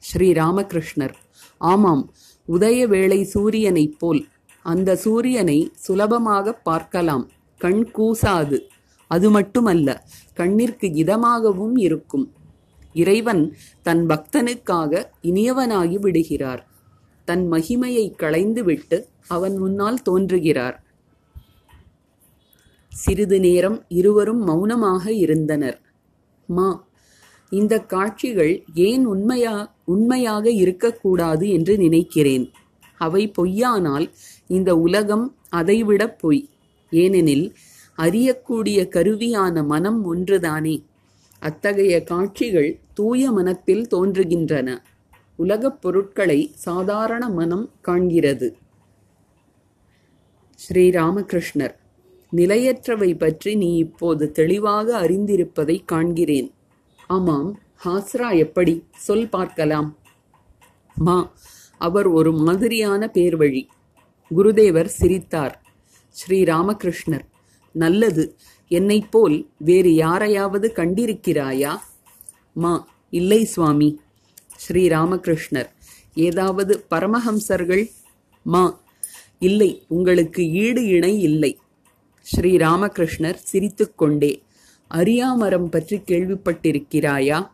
ஸ்ரீ 0.02 0.28
ராமகிருஷ்ணர் 0.32 1.16
ஆமாம் 1.60 2.04
உதய 2.48 2.80
வேளை 2.88 3.20
சூரியனைப் 3.34 3.96
போல் 3.98 4.22
அந்த 4.64 4.90
சூரியனை 4.96 5.58
சுலபமாக 5.86 6.52
பார்க்கலாம். 6.68 7.24
கண் 7.60 7.84
கூசாது. 7.96 8.58
அது 9.10 9.28
மட்டுமல்ல 9.30 9.88
கண்ணிற்கு 10.36 10.86
இதமாகவும் 11.02 11.76
இருக்கும். 11.78 12.26
இறைவன் 12.92 13.56
தன் 13.82 14.06
பக்தனுக்காக 14.06 15.04
இனியவனாகி 15.22 15.98
விடுகிறார். 15.98 16.68
தன் 17.24 17.52
மகிமையை 17.52 18.12
களைந்துவிட்டு 18.16 19.06
அவன் 19.28 19.56
முன்னால் 19.56 20.02
தோன்றுகிறார். 20.02 20.82
சிறிது 22.88 23.40
நேரம் 23.40 23.84
இருவரும் 23.88 24.44
மௌனமாக 24.44 25.12
இருந்தனர். 25.12 25.80
மா 26.46 26.88
இந்த 27.50 27.80
காட்சிகள் 27.80 28.64
ஏன் 28.74 29.04
உண்மையா 29.04 29.74
உண்மையாக 29.84 30.50
இருக்கக்கூடாது 30.50 31.48
என்று 31.48 31.78
நினைக்கிறேன். 31.78 32.52
அவை 32.98 33.32
பொய்யானால் 33.38 34.10
இந்த 34.46 34.76
உலகம் 34.76 35.36
அதைவிட 35.48 36.10
பொய். 36.10 36.48
ஏனெனில் 36.90 37.54
அறியக்கூடிய 37.98 38.88
கருவியான 38.88 39.64
மனம் 39.64 40.14
ஒன்றுதானே. 40.14 40.88
அத்தகைய 41.40 42.02
காட்சிகள் 42.02 42.80
தூய 42.94 43.30
மனத்தில் 43.30 43.86
தோன்றுகின்றன. 43.90 44.78
உலகப் 45.36 45.82
பொருட்களை 45.82 46.50
சாதாரண 46.54 47.28
மனம் 47.28 47.70
காண்கிறது. 47.86 48.52
ஸ்ரீராமகிருஷ்ணர் 50.54 51.74
நிலையற்றவை 52.36 53.18
பற்றி 53.18 53.54
நீ 53.54 53.76
இப்போது 53.76 54.32
தெளிவாக 54.32 55.08
அறிந்திருப்பதை 55.08 55.84
காண்கிறேன். 55.92 56.50
ஆமாம் 57.06 57.58
ஹாஸ்ரா 57.84 58.36
எப்படி? 58.36 58.84
சொல் 58.96 59.28
பார்க்கலாம். 59.28 59.98
மா 60.94 61.32
அவர் 61.78 62.06
ஒரு 62.06 62.32
மாதிரியான 62.32 63.10
பேர்வழி. 63.14 63.66
குருதேவர் 64.36 64.84
சிரித்தார். 64.84 65.62
ஸ்ரீ 66.08 66.42
ராமகிருஷ்ணர் 66.42 67.26
நல்லது. 67.72 68.36
என்னைப் 68.70 69.10
போல் 69.10 69.36
வேறு 69.58 69.94
யாரையாவது 69.94 70.72
கண்டிருக்கிறாயா? 70.74 71.76
மா 72.52 72.88
இல்லை 73.10 73.44
சுவாமி. 73.44 74.00
ஸ்ரீராமகிருஷ்ணர். 74.64 75.70
ஏதாவது 76.14 76.86
பரமஹம்சர்கள்? 76.90 77.90
மா 78.42 78.80
இல்லை 79.38 79.84
உங்களுக்கு 79.88 80.42
ஈடு 80.50 80.86
இணை 80.86 81.20
இல்லை. 81.20 81.58
ஸ்ரீராமகிருஷ்ணர் 82.36 83.34
சிரித்துக்கொண்டே 83.34 84.42
அரியாமரம் 84.90 85.70
பற்றி 85.70 85.96
கேள்விப்பட்டிருக்கிறாயா? 85.96 87.50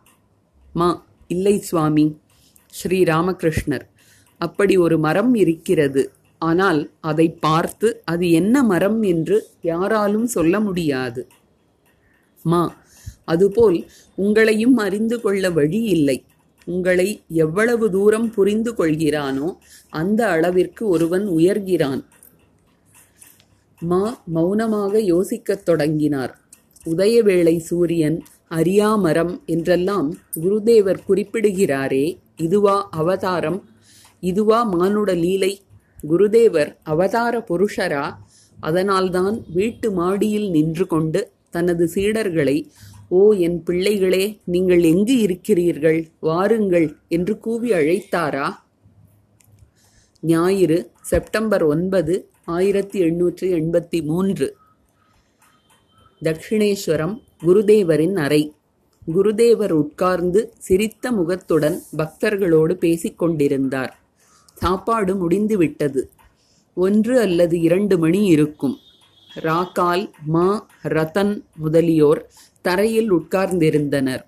மா 0.73 1.05
இல்லை 1.27 1.59
சுவாமி. 1.59 2.05
ஸ்ரீராமகிருஷ்ணர். 2.83 3.87
அப்படி 4.37 4.77
ஒரு 4.77 4.99
மரம் 4.99 5.33
இருக்கிறது. 5.35 6.11
ஆனால் 6.41 6.79
அதை 7.01 7.27
பார்த்து 7.39 7.87
அது 8.03 8.25
என்ன 8.31 8.63
மரம் 8.63 9.01
என்று 9.03 9.37
யாராலும் 9.61 10.25
சொல்ல 10.25 10.59
முடியாது. 10.59 11.21
மா 12.45 12.63
அதுபோல் 13.25 13.77
உங்களையும் 14.17 14.75
அறிந்து 14.77 15.17
கொள்ள 15.21 15.49
வழி 15.51 15.81
இல்லை. 15.83 16.17
உங்களை 16.67 17.07
எவ்வளவு 17.27 17.85
தூரம் 17.91 18.29
புரிந்து 18.31 18.71
கொள்கிறானோ 18.77 19.47
அந்த 19.89 20.21
அளவிற்கு 20.27 20.87
ஒருவன் 20.87 21.25
உயர்கிறான். 21.27 22.01
மா 23.81 24.03
மௌனமாக 24.33 24.99
யோசிக்கத் 25.03 25.65
தொடங்கினார். 25.65 26.33
உதயவேளை 26.85 27.55
சூரியன் 27.59 28.17
அரியாமரம் 28.49 29.33
என்றெல்லாம் 29.45 30.09
குருதேவர் 30.39 31.01
குறிப்பிடுகிறாரே 31.07 32.05
இதுவா 32.37 32.75
அவதாரம் 32.91 33.59
இதுவா 34.23 34.59
மானுட 34.63 35.11
லீலை 35.13 35.51
குருதேவர் 36.09 36.75
அவதார 36.83 37.45
புருஷரா 37.49 38.13
அதனால்தான் 38.59 39.45
வீட்டு 39.53 39.91
மாடியில் 39.91 40.49
நின்று 40.49 40.87
கொண்டு 40.87 41.31
தனது 41.49 41.89
சீடர்களை 41.95 42.69
ஓ 43.09 43.33
என் 43.33 43.63
பிள்ளைகளே 43.63 44.39
நீங்கள் 44.45 44.83
எங்கு 44.83 45.17
இருக்கிறீர்கள்? 45.17 46.07
வாருங்கள் 46.19 46.95
என்று 47.07 47.37
கூவி 47.37 47.71
அழைத்தாரா? 47.71 48.53
ஞாயிறு 50.21 50.91
செப்டம்பர் 51.01 51.63
ஒன்பது 51.63 52.29
ஆயிரத்தி 52.45 53.01
எண்ணூற்றி 53.01 53.41
எண்பத்தி 53.41 54.03
மூன்று. 54.03 54.55
தட்சிணேஸ்வரம் 56.23 57.21
குருதேவரின் 57.45 58.15
அறை. 58.15 58.53
குருதேவர் 59.15 59.71
உட்கார்ந்து 59.71 60.53
சிரித்த 60.57 61.11
முகத்துடன் 61.11 61.81
பக்தர்களோடு 61.97 62.73
பேசிக் 62.73 63.17
கொண்டிருந்தார் 63.17 63.93
சாப்பாடு 64.57 65.15
முடிந்துவிட்டது. 65.15 66.01
ஒன்று 66.77 67.15
அல்லது 67.19 67.55
இரண்டு 67.59 67.95
மணி 67.97 68.21
இருக்கும். 68.25 68.75
ராக்கால் 69.41 70.03
மா 70.25 70.47
ரத்தன் 70.95 71.33
முதலியோர் 71.55 72.21
தரையில் 72.61 73.09
உட்கார்ந்திருந்தனர். 73.13 74.23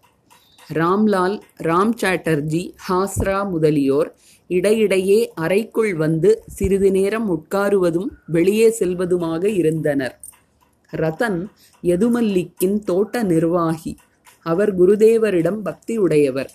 ராம்லால் 0.74 1.36
ராம் 1.63 1.94
சாட்டர்ஜி 2.02 2.63
ஹாஸ்ரா 2.88 3.38
முதலியோர் 3.50 4.10
இடையிடையே 4.50 5.20
அறைக்குள் 5.36 5.94
வந்து 5.96 6.30
சிறிது 6.48 6.89
நேரம் 6.92 7.28
உட்காருவதும் 7.30 8.10
வெளியே 8.28 8.68
செல்வதுமாக 8.80 9.44
இருந்தனர். 9.62 10.15
ரத்தன் 10.92 11.39
யதுமல்லிக்கின் 11.84 12.78
தோட்ட 12.80 13.24
நிர்வாகி. 13.24 13.94
அவர் 14.46 14.72
குருதேவரிடம் 14.80 15.60
பக்தி 15.68 15.96
உடையவர் 15.98 16.52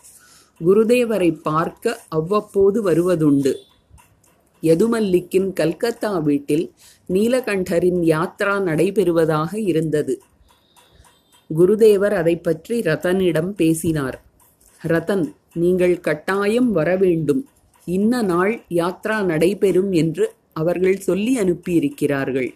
குருதேவரை 0.60 1.40
பார்க்க 1.42 1.98
அவ்வப்போது 2.08 2.90
வருவதுண்டு. 2.90 3.54
யதுமல்லிக்கின் 4.62 5.52
கல்கத்தா 5.52 6.18
வீட்டில் 6.18 6.72
நீலகண்டரின் 7.08 8.00
யாத்ரா 8.02 8.54
நடைபெறுவதாக 8.60 9.54
இருந்தது. 9.54 10.22
குருதேவர் 11.58 12.14
அதை 12.14 12.36
பற்றி 12.36 12.82
பேசினார். 13.54 14.22
ரதன் 14.82 15.34
நீங்கள் 15.52 16.00
கட்டாயம் 16.00 16.72
வர 16.72 16.96
வேண்டும். 16.96 17.48
இன்ன 17.84 18.22
நாள் 18.22 18.64
யாத்ரா 18.70 19.22
நடைபெறும் 19.22 19.92
என்று 19.92 20.32
அவர்கள் 20.52 20.98
சொல்லி 20.98 21.38
அனுப்பியிருக்கிறார்கள். 21.38 22.54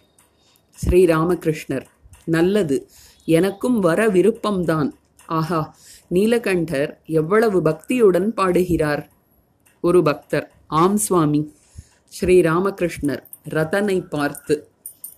ஸ்ரீராமகிருஷ்ணர் 0.85 1.87
நல்லது. 2.25 2.89
எனக்கும் 3.25 3.81
வர 3.81 4.09
விருப்பம்தான். 4.09 4.91
ஆஹா 5.27 5.77
நீலகண்டர் 6.11 6.91
எவ்வளவு 7.07 7.63
பக்தியுடன் 7.63 8.29
பாடுகிறார்? 8.29 9.09
ஒரு 9.81 10.03
பக்தர். 10.03 10.53
ஆம் 10.67 10.97
சுவாமி. 10.97 11.55
ஸ்ரீ 12.07 12.41
ராமகிருஷ்ணர் 12.41 13.23
ரதனை 13.49 14.01
பார்த்து 14.01 14.55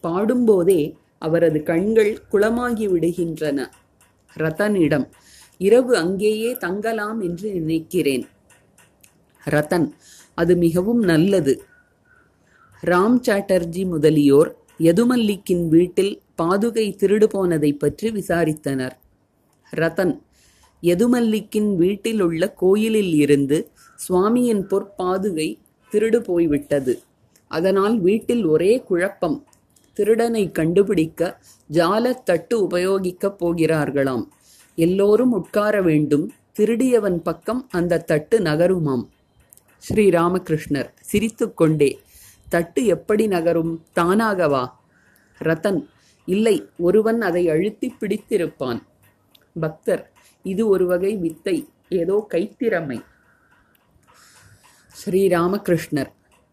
பாடும்போதே 0.03 0.94
அவரது 1.18 1.62
கண்கள் 1.62 2.22
குளமாகி 2.33 2.88
விடுகின்றன. 2.88 3.66
ரதனிடம் 4.38 5.07
இரவு 5.59 5.96
அங்கேயே 5.96 6.57
தங்கலாம் 6.57 7.20
என்று 7.20 7.53
நினைக்கிறேன். 7.53 8.26
ரத்தன் 9.50 9.88
அது 10.35 10.57
மிகவும் 10.57 11.03
நல்லது. 11.03 11.64
ராம் 12.87 13.18
சாட்டர்ஜி 13.26 13.87
முதலியோர் 13.87 14.57
யதுமல்லிக்கின் 14.79 15.68
வீட்டில் 15.68 16.22
பாதுகை 16.42 16.96
திருடு 16.96 17.24
போனதை 17.24 17.72
பற்றி 17.72 18.11
விசாரித்தனர். 18.11 18.96
ரத்தன் 19.76 20.14
யதுமல்லிக்கின் 20.82 21.76
வீட்டில் 21.76 22.20
உள்ள 22.20 22.52
கோயிலில் 22.52 23.14
இருந்து 23.14 23.70
சுவாமியின் 24.08 24.62
பொற்பாதுகை 24.66 25.58
திருடு 25.92 26.16
போய்விட்டது. 26.16 27.02
அதனால் 27.48 28.00
வீட்டில் 28.00 28.44
ஒரே 28.44 28.82
குழப்பம். 28.82 29.44
திருடனை 29.92 30.50
கண்டுபிடிக்க 30.50 31.42
ஜாலத்தட்டு 31.72 32.54
உபயோகிக்கப் 32.54 33.36
போகிறார்களாம். 33.40 34.26
எல்லோரும் 34.74 35.32
உட்கார 35.32 35.82
வேண்டும். 35.82 36.32
திருடியவன் 36.58 37.16
பக்கம் 37.16 37.68
அந்த 37.70 37.98
தட்டு 37.98 38.40
நகருமாம். 38.40 39.06
ஸ்ரீராமகிருஷ்ணர் 39.88 40.90
சிரித்துக்கொண்டே 41.00 41.98
தட்டு 42.48 42.86
எப்படி 42.86 43.26
நகரும்? 43.26 43.84
தானாகவா? 43.96 44.68
ரத்தன் 45.38 45.86
இல்லை 46.26 46.68
ஒருவன் 46.78 47.20
அதை 47.20 47.48
அழுத்தி 47.48 47.94
பிடித்திருப்பான். 48.00 48.82
பக்தர் 49.60 50.10
இது 50.44 50.68
ஒரு 50.68 50.87
வகை 50.87 51.16
வித்தை 51.16 51.68
ஏதோ 51.88 52.26
கைத்திறமை. 52.33 52.98
ஸ்ரீராமகிருஷ்ணர் 54.94 56.11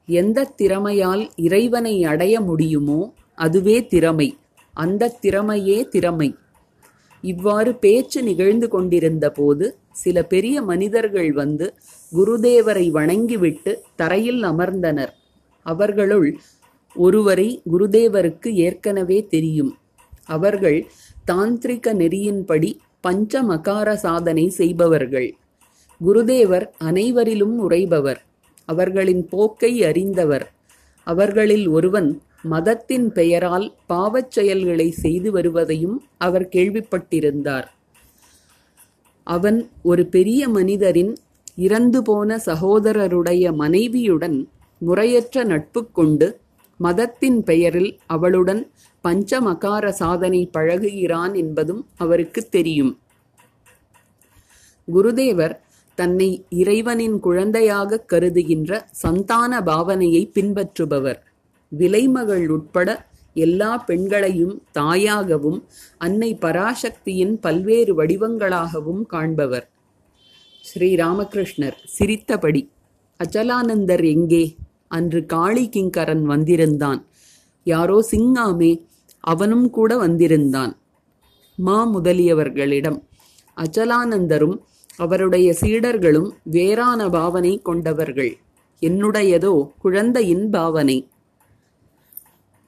எந்த 0.07 0.51
திறமையால் 0.57 1.29
இறைவனை 1.35 2.05
அடைய 2.05 2.41
முடியுமோ 2.41 3.13
அதுவே 3.35 3.87
திறமை. 3.87 4.37
அந்த 4.73 5.13
திறமையே 5.21 5.87
திறமை. 5.87 6.35
இவ்வாறு 7.21 7.75
பேச்சு 7.75 8.23
நிகழ்ந்து 8.23 8.67
கொண்டிருந்த 8.67 9.29
போது 9.29 9.77
சில 9.91 10.23
பெரிய 10.23 10.61
மனிதர்கள் 10.61 11.31
வந்து 11.31 11.73
குருதேவரை 12.11 12.85
வணங்கிவிட்டு 12.89 13.71
தரையில் 13.95 14.43
அமர்ந்தனர். 14.43 15.13
அவர்களுள் 15.65 16.39
ஒருவரை 16.95 17.61
குருதேவருக்கு 17.71 18.49
ஏற்கனவே 18.53 19.27
தெரியும். 19.27 19.77
அவர்கள் 20.25 20.79
தாந்திரிக 21.27 21.93
நெறியின்படி 21.93 22.79
பஞ்சமகார 23.03 23.93
சாதனை 23.93 24.49
செய்பவர்கள். 24.49 25.29
குருதேவர் 26.01 26.65
அனைவரிலும் 26.83 27.55
உறைபவர் 27.57 28.21
அவர்களின் 28.65 29.27
போக்கை 29.27 29.83
அறிந்தவர். 29.83 30.45
அவர்களில் 31.07 31.67
ஒருவன் 31.67 32.21
மதத்தின் 32.41 33.11
பெயரால் 33.11 33.75
பாவச் 33.89 34.31
செயல்களை 34.31 34.91
செய்து 34.91 35.31
வருவதையும் 35.31 35.97
அவர் 36.17 36.47
கேள்விப்பட்டிருந்தார். 36.51 37.67
அவன் 39.27 39.69
ஒரு 39.83 40.05
பெரிய 40.05 40.49
மனிதரின் 40.49 41.13
இறந்து 41.55 42.01
போன 42.01 42.39
சகோதரருடைய 42.45 43.53
மனைவியுடன் 43.53 44.37
முறையற்ற 44.81 45.43
நட்பு 45.43 45.81
கொண்டு 45.91 46.27
மதத்தின் 46.79 47.43
பெயரில் 47.43 47.99
அவளுடன் 48.05 48.61
பஞ்சமகார 49.07 49.85
சாதனை 50.01 50.41
பழகுகிறான் 50.57 51.33
என்பதும் 51.35 51.83
அவருக்கு 51.97 52.41
தெரியும். 52.49 52.93
குருதேவர் 54.87 55.55
தன்னை 55.97 56.29
இறைவனின் 56.61 57.19
குழந்தையாக 57.19 58.05
கருதுகின்ற 58.11 58.71
சந்தான 59.03 59.61
பாவனையை 59.61 60.23
பின்பற்றுபவர். 60.35 61.19
விலைமகள் 61.71 62.45
உட்பட 62.49 62.89
எல்லா 63.35 63.71
பெண்களையும் 63.77 64.53
தாயாகவும் 64.77 65.57
அன்னை 65.97 66.29
பராசக்தியின் 66.41 67.33
பல்வேறு 67.39 67.93
வடிவங்களாகவும் 67.99 69.03
காண்பவர். 69.13 69.65
ஸ்ரீ 70.65 70.89
ராமகிருஷ்ணர் 70.95 71.77
சிரித்தபடி 71.97 72.61
அச்சலானந்தர் 73.19 74.05
எங்கே 74.15 74.43
அன்று 74.87 75.21
காளி 75.25 75.65
கிங்கரன் 75.75 76.25
வந்திருந்தான். 76.33 77.01
யாரோ 77.63 77.97
சிங்காமே 78.11 78.71
அவனும் 79.19 79.69
கூட 79.69 79.97
வந்திருந்தான். 79.97 80.77
மா 81.55 81.95
முதலியவர்களிடம் 81.95 82.99
அச்சலானந்தரும் 83.57 84.57
அவருடைய 84.95 85.55
சீடர்களும் 85.61 86.29
வேறான 86.43 87.09
பாவனை 87.09 87.61
கொண்டவர்கள். 87.61 88.37
என்னுடையதோ 88.81 89.71
குழந்தையின் 89.77 90.49
பாவனை. 90.49 91.09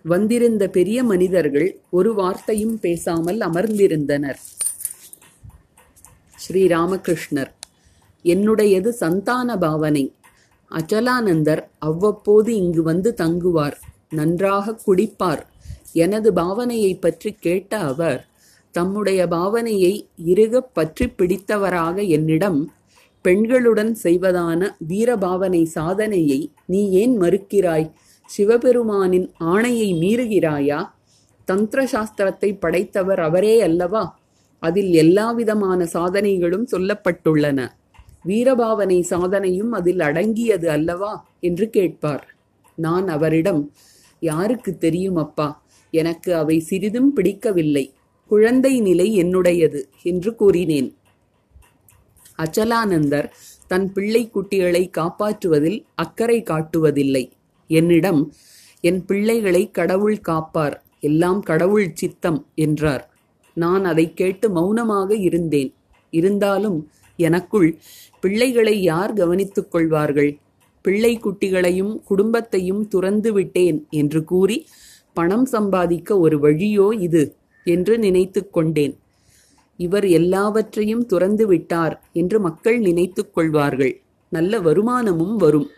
வந்திருந்த 0.04 0.68
பெரிய 0.68 1.04
மனிதர்கள் 1.04 1.80
ஒரு 1.90 2.14
வார்த்தையும் 2.14 2.80
பேசாமல் 2.80 3.40
அமர்ந்திருந்தனர். 3.40 4.40
ஸ்ரீராமகிருஷ்ணர் 6.36 7.52
என்னுடையது 8.24 8.90
சந்தான 8.90 9.58
பாவனை. 9.58 10.16
அச்சலானந்தர் 10.72 11.64
அவ்வப்போது 11.80 12.56
இங்கு 12.56 12.82
வந்து 12.82 13.14
தங்குவார் 13.18 13.78
நன்றாக 14.10 14.80
குடிப்பார். 14.88 15.42
எனது 15.94 16.34
பாவனையை 16.34 16.98
பற்றி 17.00 17.32
கேட்ட 17.32 17.78
அவர் 17.78 18.28
தம்முடைய 18.72 19.28
பாவனையை 19.28 20.08
இறுகப் 20.16 20.74
பற்றி 20.74 21.08
பிடித்தவராக 21.08 22.08
என்னிடம் 22.08 22.72
பெண்களுடன் 23.24 23.96
செய்வதான 24.04 24.70
வீரபாவனை 24.88 25.64
சாதனையை 25.64 26.52
நீ 26.66 26.92
ஏன் 26.92 27.20
மறுக்கிறாய்? 27.20 27.92
சிவபெருமானின் 28.38 29.32
ஆணையை 29.40 29.94
மீறுகிறாயா? 30.00 30.90
தந்திர 31.46 31.84
சாஸ்திரத்தை 31.84 32.60
படைத்தவர் 32.60 33.20
அவரே 33.20 33.62
அல்லவா? 33.62 34.20
அதில் 34.60 34.94
எல்லாவிதமான 34.94 35.84
சாதனைகளும் 35.94 36.68
சொல்லப்பட்டுள்ளன. 36.72 37.70
வீரபாவனை 38.26 39.02
சாதனையும் 39.10 39.70
அதில் 39.70 40.00
அடங்கியது 40.00 40.70
அல்லவா? 40.70 41.28
என்று 41.40 41.70
கேட்பார். 41.70 42.36
நான் 42.76 43.08
அவரிடம் 43.08 43.72
யாருக்கு 44.20 44.78
தெரியும் 44.78 45.16
அப்பா? 45.16 45.64
எனக்கு 45.92 46.36
அவை 46.36 46.60
சிறிதும் 46.60 47.14
பிடிக்கவில்லை. 47.14 47.94
குழந்தை 48.28 48.80
நிலை 48.80 49.24
என்னுடையது 49.24 49.82
என்று 50.04 50.36
கூறினேன். 50.36 50.90
அச்சலானந்தர் 52.36 53.28
தன் 53.68 53.94
பிள்ளை 53.94 54.32
குட்டிகளை 54.34 54.90
காப்பாற்றுவதில் 54.98 55.84
அக்கறை 55.96 56.44
காட்டுவதில்லை. 56.44 57.32
என்னிடம் 57.70 58.34
என் 58.82 59.06
பிள்ளைகளை 59.06 59.72
கடவுள் 59.72 60.20
காப்பார். 60.20 60.84
எல்லாம் 61.00 61.42
கடவுள் 61.42 61.92
சித்தம் 61.94 62.48
என்றார். 62.56 63.04
நான் 63.54 63.86
அதை 63.86 64.14
கேட்டு 64.14 64.50
மௌனமாக 64.50 65.16
இருந்தேன். 65.16 65.74
இருந்தாலும் 66.14 66.90
எனக்குள் 67.18 67.78
பிள்ளைகளை 68.20 68.82
யார் 68.82 69.14
கவனித்துக் 69.14 69.72
கொள்வார்கள்? 69.72 70.32
பிள்ளை 70.82 71.18
குட்டிகளையும் 71.18 71.94
குடும்பத்தையும் 72.04 72.88
துறந்து 72.88 73.34
விட்டேன் 73.34 73.88
என்று 73.90 74.24
கூறி 74.24 74.58
பணம் 75.14 75.46
சம்பாதிக்க 75.46 76.20
ஒரு 76.20 76.38
வழியோ 76.40 77.00
இது 77.00 77.36
என்று 77.64 77.98
நினைத்து 77.98 78.50
கொண்டேன். 78.50 79.00
இவர் 79.78 80.08
எல்லாவற்றையும் 80.08 81.06
துறந்து 81.06 81.48
விட்டார் 81.48 82.04
என்று 82.14 82.40
மக்கள் 82.40 82.80
நினைத்து 82.80 83.32
கொள்வார்கள். 83.32 84.02
நல்ல 84.30 84.60
வருமானமும் 84.60 85.36
வரும். 85.36 85.70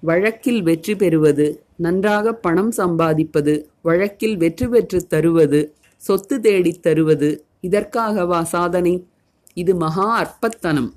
வழக்கில் 0.00 0.62
வெற்றி 0.62 0.96
பெறுவது 0.96 1.64
நன்றாக 1.76 2.32
பணம் 2.32 2.72
சம்பாதிப்பது 2.76 3.64
வழக்கில் 3.82 4.36
வெற்றி 4.36 4.68
பெற்று 4.68 5.06
தருவது 5.06 5.74
சொத்து 5.96 6.40
தேடித் 6.40 6.82
தருவது 6.82 7.44
இதற்காகவா 7.62 8.42
சாதனை? 8.42 9.06
இது 9.54 9.74
மகா 9.74 10.06
அற்பத்தனம். 10.16 10.92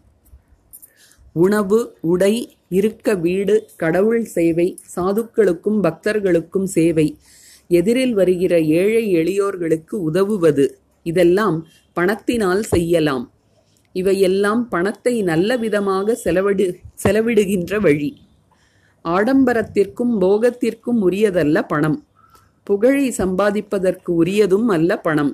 உணவு 1.34 1.98
உடை 2.02 2.58
இருக்க 2.80 3.16
வீடு 3.26 3.56
கடவுள் 3.82 4.24
சேவை 4.36 4.68
சாதுக்களுக்கும் 4.96 5.80
பக்தர்களுக்கும் 5.86 6.68
சேவை. 6.78 7.08
எதிரில் 7.68 8.14
வருகிற 8.14 8.54
ஏழை 8.80 9.04
எளியோர்களுக்கு 9.16 9.96
உதவுவது. 10.10 10.66
இதெல்லாம் 11.06 11.58
பணத்தினால் 11.98 12.64
செய்யலாம். 12.74 13.26
இவையெல்லாம் 13.96 14.62
பணத்தை 14.70 15.16
நல்ல 15.22 15.58
விதமாக 15.58 16.16
செலவிடு 16.24 16.68
செலவிடுகின்ற 17.04 17.80
வழி. 17.80 18.12
ஆடம்பரத்திற்கும் 19.06 20.14
போகத்திற்கும் 20.24 21.00
உரியதல்ல 21.08 21.58
பணம். 21.68 21.98
புகழை 22.68 23.06
சம்பாதிப்பதற்கு 23.18 24.12
உரியதும் 24.22 24.68
அல்ல 24.68 24.92
பணம். 25.08 25.32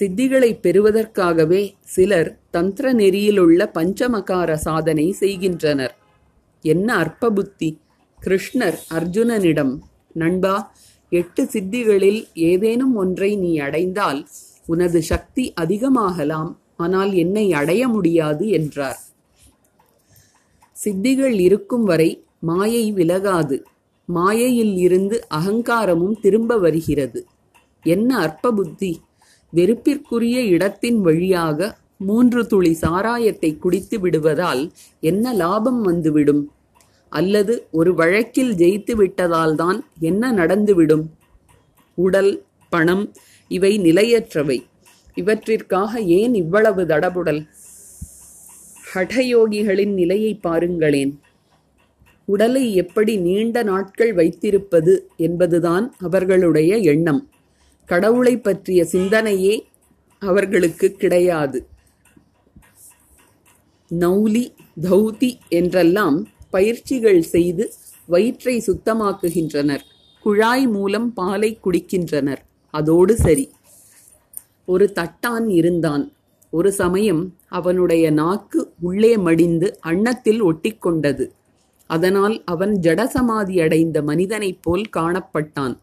சித்திகளை 0.00 0.58
பெறுவதற்காகவே 0.62 1.74
சிலர் 1.82 2.38
தந்திர 2.50 2.92
நெறியிலுள்ள 2.92 3.60
பஞ்சமகார 3.74 4.54
சாதனை 4.54 5.12
செய்கின்றனர். 5.12 5.94
என்ன 6.62 6.96
அற்ப 6.96 7.30
புத்தி 7.30 7.80
கிருஷ்ணர் 8.20 8.78
அர்ஜுனனிடம் 8.94 9.78
நண்பா 10.12 10.72
எட்டு 11.10 11.44
சித்திகளில் 11.44 12.20
ஏதேனும் 12.34 12.94
ஒன்றை 12.96 13.36
நீ 13.36 13.58
அடைந்தால் 13.58 14.26
உனது 14.66 15.02
சக்தி 15.02 15.52
அதிகமாகலாம் 15.60 16.56
ஆனால் 16.76 17.12
என்னை 17.12 17.52
அடைய 17.52 17.88
முடியாது 17.88 18.48
என்றார். 18.48 19.00
சித்திகள் 20.76 21.38
இருக்கும் 21.38 21.84
வரை 21.84 22.10
மாயை 22.40 22.92
விலகாது. 22.92 23.56
மாயையில் 24.08 24.76
இருந்து 24.76 25.16
அகங்காரமும் 25.34 26.16
திரும்ப 26.20 26.58
வருகிறது. 26.58 27.26
என்ன 27.82 28.18
அற்ப 28.18 28.52
புத்தி 28.52 28.92
வெறுப்பிற்குரிய 29.56 30.44
இடத்தின் 30.44 31.00
வழியாக 31.00 31.78
மூன்று 31.98 32.46
துளி 32.46 32.72
சாராயத்தை 32.72 33.50
குடித்து 33.56 34.00
விடுவதால் 34.00 34.62
என்ன 35.00 35.32
லாபம் 35.32 35.82
வந்துவிடும்? 35.82 36.42
அல்லது 37.08 37.66
ஒரு 37.70 37.94
வழக்கில் 37.94 38.52
ஜெயித்து 38.54 38.92
விட்டதால்தான் 38.92 39.78
என்ன 40.00 40.32
நடந்துவிடும்? 40.32 41.04
உடல் 41.94 42.32
பணம் 42.68 43.04
இவை 43.48 43.72
நிலையற்றவை. 43.78 44.58
இவற்றிற்காக 45.16 45.92
ஏன் 45.96 46.34
இவ்வளவு 46.34 46.82
தடபுடல்? 46.84 47.40
ஹடயோகிகளின் 48.94 49.92
நிலையை 49.92 50.34
பாருங்களேன். 50.34 51.12
உடலை 52.24 52.74
எப்படி 52.74 53.16
நீண்ட 53.16 53.62
நாட்கள் 53.62 54.12
வைத்திருப்பது 54.12 54.94
என்பதுதான் 55.16 55.94
அவர்களுடைய 55.98 56.76
எண்ணம். 56.76 57.22
கடவுளை 57.86 58.40
பற்றிய 58.40 58.84
சிந்தனையே 58.92 59.62
அவர்களுக்கு 60.18 60.92
கிடையாது. 60.92 61.66
நௌலி 63.90 64.54
தௌதி 64.82 65.38
என்றெல்லாம் 65.48 66.28
பயிற்சிகள் 66.50 67.22
செய்து 67.22 67.72
வயிற்றை 68.06 68.64
சுத்தமாக்குகின்றனர். 68.66 69.80
குழாய் 70.20 70.66
மூலம் 70.66 71.12
பாலை 71.12 71.58
குடிக்கின்றனர். 71.64 72.38
அதோடு 72.70 73.16
சரி. 73.16 73.50
ஒரு 74.64 74.92
தட்டான் 74.94 75.50
இருந்தான். 75.50 76.12
ஒரு 76.50 76.72
சமயம் 76.72 77.36
அவனுடைய 77.48 78.10
நாக்கு 78.10 78.72
உள்ளே 78.80 79.16
மடிந்து 79.16 79.78
அன்னத்தில் 79.80 80.44
ஒட்டிக்கொண்டது. 80.44 81.30
அதனால் 81.86 82.44
அவன் 82.44 82.72
ஜடசமாதி 82.72 83.62
அடைந்த 83.62 84.02
மனிதனைப் 84.02 84.62
போல் 84.62 84.82
காணப்பட்டான். 84.96 85.78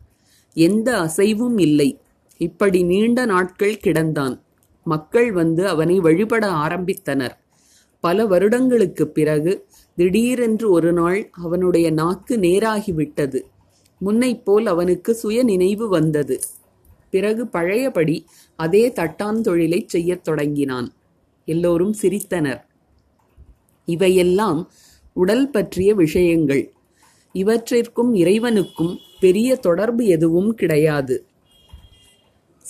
எந்த 0.54 1.00
அசைவும் 1.00 1.58
இல்லை. 1.58 2.00
இப்படி 2.38 2.84
நீண்ட 2.84 3.26
நாட்கள் 3.26 3.80
கிடந்தான். 3.84 4.42
மக்கள் 4.84 5.32
வந்து 5.32 5.68
அவனை 5.68 6.00
வழிபட 6.00 6.52
ஆரம்பித்தனர். 6.52 7.32
பல 8.00 8.26
வருடங்களுக்குப் 8.26 9.14
பிறகு 9.14 9.68
திடீரென்று 9.96 10.72
ஒரு 10.72 10.94
நாள் 10.94 11.30
அவனுடைய 11.32 11.92
நாக்கு 11.92 12.38
நேராகிவிட்டது. 12.38 13.42
முன்னைப் 13.98 14.46
போல் 14.46 14.66
அவனுக்கு 14.66 15.16
சுய 15.16 15.44
நினைவு 15.44 15.90
வந்தது. 15.90 16.40
பிறகு 17.10 17.48
பழையபடி 17.48 18.26
அதே 18.56 18.90
தட்டான் 18.90 19.42
தொழிலைச் 19.42 19.90
செய்யத் 19.90 20.24
தொடங்கினான். 20.24 20.94
எல்லோரும் 21.46 21.94
சிரித்தனர். 22.02 22.62
இவையெல்லாம் 23.86 24.72
உடல் 25.14 25.50
பற்றிய 25.50 25.96
விஷயங்கள். 25.96 26.74
இவற்றிற்கும் 27.34 28.14
இறைவனுக்கும் 28.14 28.98
பெரிய 29.24 29.56
தொடர்பு 29.56 30.06
எதுவும் 30.06 30.54
கிடையாது. 30.54 31.26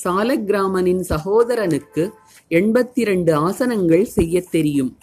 சாலக்கிராமனின் 0.04 1.04
சகோதரனுக்கு 1.10 2.10
எண்பத்தி 2.50 2.92
இரண்டு 2.94 3.50
ஆசனங்கள் 3.50 4.04
செய்யத் 4.04 4.52
தெரியும். 4.52 4.98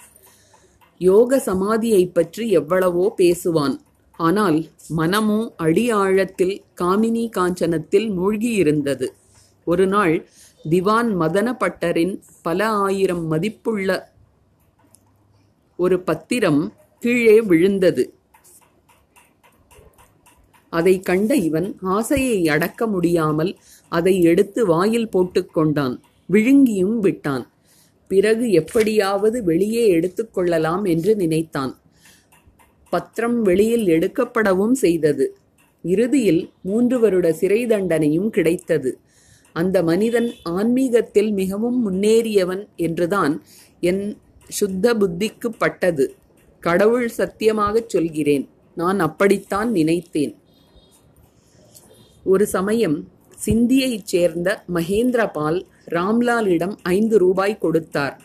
யோக 0.99 1.43
சமாதியைப் 1.47 2.15
பற்றி 2.15 2.51
எவ்வளவோ 2.51 3.15
பேசுவான். 3.19 3.77
ஆனால் 4.13 4.65
மனமோ 4.89 5.53
அடி 5.57 5.91
ஆழத்தில் 5.91 6.63
காமினி 6.81 7.31
காஞ்சனத்தில் 7.37 8.11
மூழ்கியிருந்தது. 8.15 9.09
ஒரு 9.65 9.87
நாள் 9.87 10.29
திவான் 10.71 11.21
மதன 11.21 11.53
பட்டரின் 11.53 12.23
பல 12.43 12.69
ஆயிரம் 12.69 13.27
மதிப்புள்ள 13.27 14.13
ஒரு 15.77 16.01
பத்திரம் 16.01 16.73
கீழே 16.99 17.41
விழுந்தது. 17.41 18.15
அதை 20.71 21.01
கண்ட 21.01 21.35
இவன் 21.35 21.79
ஆசையை 21.81 22.49
அடக்க 22.49 22.87
முடியாமல் 22.87 23.57
அதை 23.89 24.23
எடுத்து 24.23 24.67
வாயில் 24.67 25.09
போட்டுக்கொண்டான் 25.09 25.99
விழுங்கியும் 26.33 26.99
விட்டான். 26.99 27.51
பிறகு 28.09 28.51
எப்படியாவது 28.51 29.45
வெளியே 29.45 29.95
எடுத்துக்கொள்ளலாம் 29.95 30.89
என்று 30.89 31.17
நினைத்தான். 31.17 31.79
பத்திரம் 32.91 33.43
வெளியில் 33.43 33.87
எடுக்கப்படவும் 33.87 34.73
செய்தது. 34.73 35.37
இறுதியில் 35.83 36.51
மூன்று 36.63 37.01
வருட 37.01 37.33
சிறை 37.33 37.67
தண்டனையும் 37.67 38.29
கிடைத்தது. 38.29 38.99
அந்த 39.53 39.83
மனிதன் 39.83 40.33
ஆன்மீகத்தில் 40.43 41.33
மிகவும் 41.33 41.91
முன்னேறியவன் 41.91 42.69
என்றுதான் 42.77 43.43
என் 43.81 44.19
சுத்த 44.49 44.95
புத்திக்கு 44.95 45.49
பட்டது. 45.59 46.15
கடவுள் 46.61 47.11
சத்தியமாகச் 47.17 47.89
சொல்கிறேன். 47.89 48.49
நான் 48.75 48.99
அப்படித்தான் 49.01 49.71
நினைத்தேன். 49.71 50.40
ஒரு 52.33 52.45
சமயம் 52.57 52.97
சிந்தியைச் 53.45 54.09
சேர்ந்த 54.13 54.49
மகேந்திரபால் 54.75 55.59
ராம்லாலிடம் 55.97 56.75
ஐந்து 56.97 57.17
ரூபாய் 57.19 57.55
கொடுத்தார். 57.59 58.17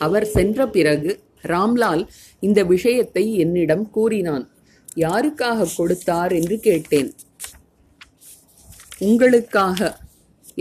அவர் 0.00 0.26
சென்ற 0.36 0.68
பிறகு 0.76 1.10
ராம்லால் 1.52 2.02
இந்த 2.46 2.60
விஷயத்தை 2.64 3.24
என்னிடம் 3.34 3.84
கூறினான். 3.90 4.44
யாருக்காக 4.96 5.68
கொடுத்தார் 5.76 6.32
என்று 6.32 6.56
கேட்டேன். 6.66 7.10
உங்களுக்காக 8.98 9.80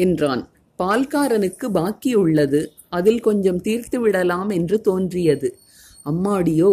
என்றான். 0.06 0.44
பால்காரனுக்கு 0.80 1.68
பாக்கி 1.78 2.14
உள்ளது 2.24 2.62
அதில் 2.98 3.22
கொஞ்சம் 3.28 3.62
தீர்த்து 3.68 3.98
விடலாம் 4.00 4.50
என்று 4.50 4.78
தோன்றியது. 4.82 5.50
அம்மாடியோ 6.12 6.72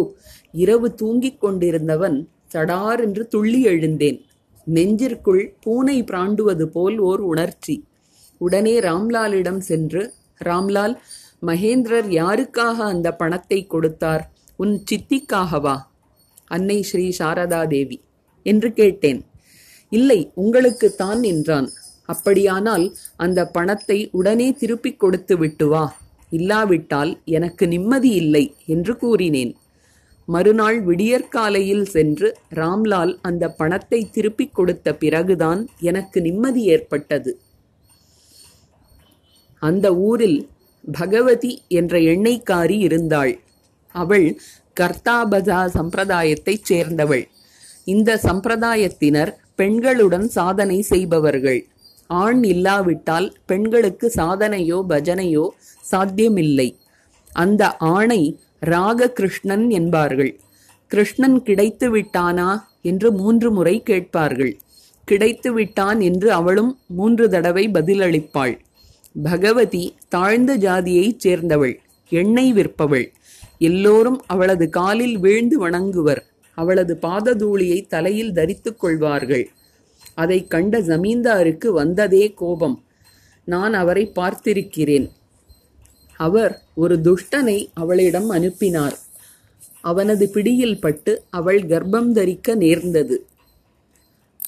இரவு 0.63 0.87
தூங்கிக் 1.01 1.41
கொண்டிருந்தவன் 1.43 2.17
சடார் 2.53 3.01
என்று 3.05 3.23
துள்ளி 3.27 3.61
எழுந்தேன். 3.73 4.19
நெஞ்சிற்குள் 4.65 5.55
பூனை 5.61 6.03
பிராண்டுவது 6.03 6.63
போல் 6.63 6.97
ஓர் 6.97 7.19
உணர்ச்சி. 7.19 7.85
உடனே 8.37 8.79
ராம்லாலிடம் 8.79 9.57
சென்று 9.57 10.13
ராம்லால் 10.43 10.97
மகேந்திரர் 11.45 12.07
யாருக்காக 12.09 12.77
அந்த 12.77 13.11
பணத்தை 13.11 13.65
கொடுத்தார்? 13.65 14.31
உன் 14.55 14.83
சித்திக்காகவா? 14.91 15.77
அன்னை 16.45 16.81
ஸ்ரீ 16.81 17.13
சாரதா 17.19 17.67
தேவி. 17.67 18.01
என்று 18.43 18.73
கேட்டேன். 18.73 19.25
இல்லை 19.89 20.31
உங்களுக்குத்தான் 20.35 21.21
என்றான். 21.21 21.69
அப்படியானால் 22.05 22.95
அந்த 23.15 23.45
பணத்தை 23.45 24.09
உடனே 24.11 24.51
திருப்பிக் 24.51 24.99
கொடுத்து 24.99 25.37
விட்டு 25.37 25.67
வா. 25.67 25.95
இல்லாவிட்டால் 26.29 27.19
எனக்கு 27.25 27.67
நிம்மதி 27.67 28.09
இல்லை 28.09 28.55
என்று 28.65 28.97
கூறினேன். 28.97 29.55
மறுநாள் 30.25 30.81
விடியற்காலையில் 30.81 31.85
சென்று 31.85 32.37
ராம்லால் 32.55 33.13
அந்த 33.21 33.49
பணத்தை 33.49 33.99
திருப்பிக் 34.11 34.55
கொடுத்த 34.55 34.95
பிறகுதான் 34.95 35.67
எனக்கு 35.79 36.21
நிம்மதி 36.21 36.63
ஏற்பட்டது. 36.63 37.39
அந்த 39.59 39.95
ஊரில் 39.95 40.49
பகவதி 40.91 41.63
என்ற 41.67 41.99
எண்ணெய்க்காரி 41.99 42.77
இருந்தாள். 42.79 43.39
அவள் 43.95 44.27
கர்த்தாபஜா 44.79 45.59
சம்பிரதாயத்தைச் 45.73 46.63
சேர்ந்தவள். 46.63 47.25
இந்த 47.85 48.19
சம்பிரதாயத்தினர் 48.23 49.31
பெண்களுடன் 49.57 50.27
சாதனை 50.27 50.81
செய்பவர்கள். 50.81 51.65
ஆண் 52.07 52.43
இல்லாவிட்டால் 52.43 53.27
பெண்களுக்கு 53.45 54.11
சாதனையோ 54.15 54.79
பஜனையோ 54.89 55.45
சாத்தியமில்லை. 55.83 56.77
அந்த 57.31 57.63
ஆணை 57.77 58.21
ராக 58.65 59.09
கிருஷ்ணன் 59.09 59.69
என்பார்கள். 59.69 60.39
கிருஷ்ணன் 60.87 61.43
கிடைத்து 61.43 61.97
விட்டானா 61.97 62.59
என்று 62.81 63.11
மூன்று 63.11 63.51
முறை 63.51 63.83
கேட்பார்கள். 63.83 64.57
கிடைத்து 65.05 65.53
விட்டான் 65.53 66.01
என்று 66.01 66.31
அவளும் 66.31 66.79
மூன்று 66.87 67.29
தடவை 67.29 67.69
பதிலளிப்பாள். 67.69 68.59
பகவதி 69.23 69.95
தாழ்ந்த 70.07 70.57
ஜாதியைச் 70.57 71.19
சேர்ந்தவள் 71.19 71.79
எண்ணெய் 72.09 72.53
விற்பவள். 72.53 73.11
எல்லோரும் 73.57 74.23
அவளது 74.25 74.69
காலில் 74.69 75.17
வீழ்ந்து 75.17 75.69
வணங்குவர். 75.69 76.21
அவளது 76.55 76.97
பாததூளியை 77.01 77.87
தலையில் 77.87 78.33
தரித்துக் 78.33 78.79
கொள்வார்கள். 78.79 79.49
அதைக் 80.13 80.49
கண்ட 80.49 80.79
ஜமீன்தாருக்கு 80.79 81.67
வந்ததே 81.67 82.33
கோபம். 82.33 82.83
நான் 83.45 83.73
அவரை 83.73 84.11
பார்த்திருக்கிறேன். 84.15 85.09
அவர் 86.25 86.53
ஒரு 86.75 86.95
துஷ்டனை 87.03 87.57
அவளிடம் 87.73 88.29
அனுப்பினார். 88.29 88.95
அவனது 89.81 90.25
பிடியில் 90.29 90.81
பட்டு 90.81 91.13
அவள் 91.29 91.61
கர்ப்பம் 91.63 92.11
தரிக்க 92.11 92.55
நேர்ந்தது. 92.55 93.15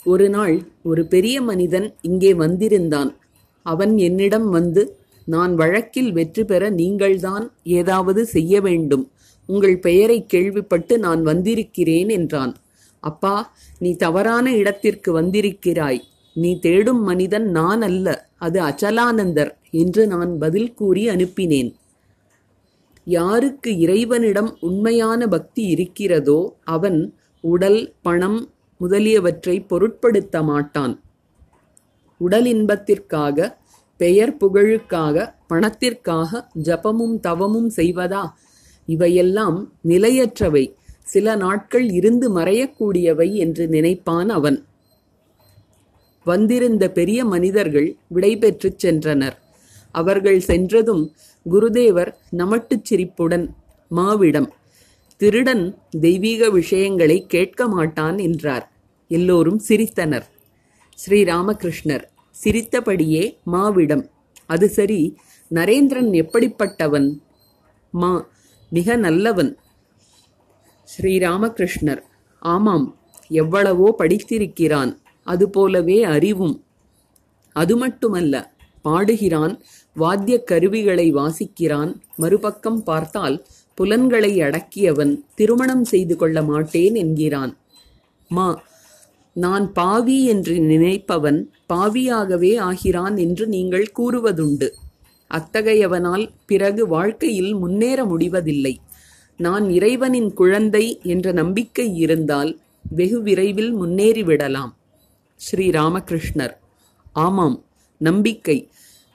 ஒரு 0.03 0.27
நாள் 0.29 0.55
ஒரு 0.83 1.03
பெரிய 1.05 1.35
மனிதன் 1.41 1.87
இங்கே 2.01 2.31
வந்திருந்தான். 2.33 3.11
அவன் 3.65 3.93
என்னிடம் 3.97 4.49
வந்து 4.49 4.83
நான் 5.27 5.53
வழக்கில் 5.55 6.11
வெற்றி 6.11 6.43
பெற 6.43 6.63
நீங்கள்தான் 6.69 7.45
ஏதாவது 7.77 8.21
செய்ய 8.25 8.61
வேண்டும். 8.61 9.05
உங்கள் 9.49 9.77
பெயரை 9.79 10.17
கேள்விப்பட்டு 10.25 10.93
நான் 10.99 11.21
வந்திருக்கிறேன் 11.21 12.09
என்றான். 12.09 12.53
அப்பா 13.03 13.35
நீ 13.79 13.89
தவறான 13.95 14.45
இடத்திற்கு 14.55 15.09
வந்திருக்கிறாய். 15.21 16.01
நீ 16.35 16.51
தேடும் 16.59 17.03
மனிதன் 17.03 17.47
நான் 17.49 17.81
அல்ல. 17.81 18.07
அது 18.37 18.59
அச்சலானந்தர். 18.61 19.51
என்று 19.75 20.07
நான் 20.07 20.37
பதில் 20.37 20.73
கூறி 20.73 21.07
அனுப்பினேன். 21.09 21.71
யாருக்கு 23.07 23.71
இறைவனிடம் 23.77 24.57
உண்மையான 24.59 25.27
பக்தி 25.27 25.63
இருக்கிறதோ 25.67 26.39
அவன் 26.63 26.99
உடல் 27.43 27.81
பணம் 28.01 28.39
முதலியவற்றை 28.77 29.55
பொருட்படுத்த 29.67 30.43
மாட்டான். 30.43 30.95
உடல் 32.21 32.45
இன்பத்திற்காக 32.45 33.57
பெயர் 33.99 34.37
புகழுக்காக 34.37 35.33
பணத்திற்காக 35.47 36.47
ஜபமும் 36.63 37.19
தவமும் 37.19 37.69
செய்வதா? 37.75 38.23
இவையெல்லாம் 38.85 39.57
நிலையற்றவை. 39.87 40.65
சில 41.03 41.35
நாட்கள் 41.35 41.87
இருந்து 41.89 42.27
மறையக்கூடியவை 42.37 43.29
என்று 43.33 43.67
நினைப்பான் 43.67 44.29
அவன். 44.29 44.57
வந்திருந்த 46.25 46.83
பெரிய 46.91 47.25
மனிதர்கள் 47.25 47.89
விடைபெற்றுச் 48.13 48.79
சென்றனர். 48.83 49.37
அவர்கள் 50.01 50.39
சென்றதும் 50.39 51.03
குருதேவர் 51.45 52.11
நமட்டுச் 52.31 52.85
சிரிப்புடன் 52.89 53.45
மாவிடம் 53.91 54.49
திருடன் 55.21 55.65
தெய்வீக 56.05 56.49
விஷயங்களை 56.49 57.17
கேட்க 57.33 57.67
மாட்டான் 57.67 58.17
என்றார். 58.17 58.65
எல்லோரும் 59.11 59.59
சிரித்தனர். 59.67 60.25
ஸ்ரீராமகிருஷ்ணர் 60.97 62.05
சிரித்தபடியே 62.35 63.23
மாவிடம் 63.51 64.03
அது 64.53 64.65
சரி 64.69 64.99
நரேந்திரன் 65.51 66.09
எப்படிப்பட்டவன்? 66.21 67.07
மா 67.93 68.11
மிக 68.71 68.97
நல்லவன். 69.05 69.51
ஸ்ரீராமகிருஷ்ணர் 70.89 72.01
ஆமாம் 72.41 72.87
எவ்வளவோ 73.41 73.87
படித்திருக்கிறான் 73.99 74.91
அதுபோலவே 75.27 75.99
அறிவும். 76.15 76.55
அது 77.55 77.73
மட்டுமல்ல 77.77 78.35
பாடுகிறான் 78.85 79.53
வாத்தியக் 79.99 80.43
கருவிகளை 80.43 81.13
வாசிக்கிறான். 81.13 82.01
மறுபக்கம் 82.15 82.83
பார்த்தால் 82.83 83.45
புலன்களை 83.73 84.39
அடக்கியவன் 84.39 85.19
திருமணம் 85.35 85.83
செய்து 85.83 86.15
கொள்ள 86.15 86.43
மாட்டேன் 86.43 86.95
என்கிறான். 86.95 87.57
மா 88.27 88.63
நான் 89.33 89.73
பாவி 89.73 90.25
என்று 90.25 90.59
நினைப்பவன் 90.59 91.51
பாவியாகவே 91.73 92.59
ஆகிறான் 92.59 93.17
என்று 93.17 93.47
நீங்கள் 93.47 93.91
கூறுவதுண்டு. 93.99 94.69
அத்தகையவனால் 95.31 96.29
பிறகு 96.45 96.87
வாழ்க்கையில் 96.87 97.53
முன்னேற 97.53 98.05
முடிவதில்லை. 98.05 98.79
நான் 99.37 99.69
இறைவனின் 99.69 100.33
குழந்தை 100.33 100.99
என்ற 101.03 101.31
நம்பிக்கை 101.31 101.95
இருந்தால் 101.95 102.59
வெகு 102.89 103.21
விரைவில் 103.21 103.75
முன்னேறிவிடலாம். 103.75 104.73
ஸ்ரீ 105.35 105.69
ராமகிருஷ்ணர். 105.69 106.55
ஆமாம் 107.13 107.63
நம்பிக்கை. 107.97 108.69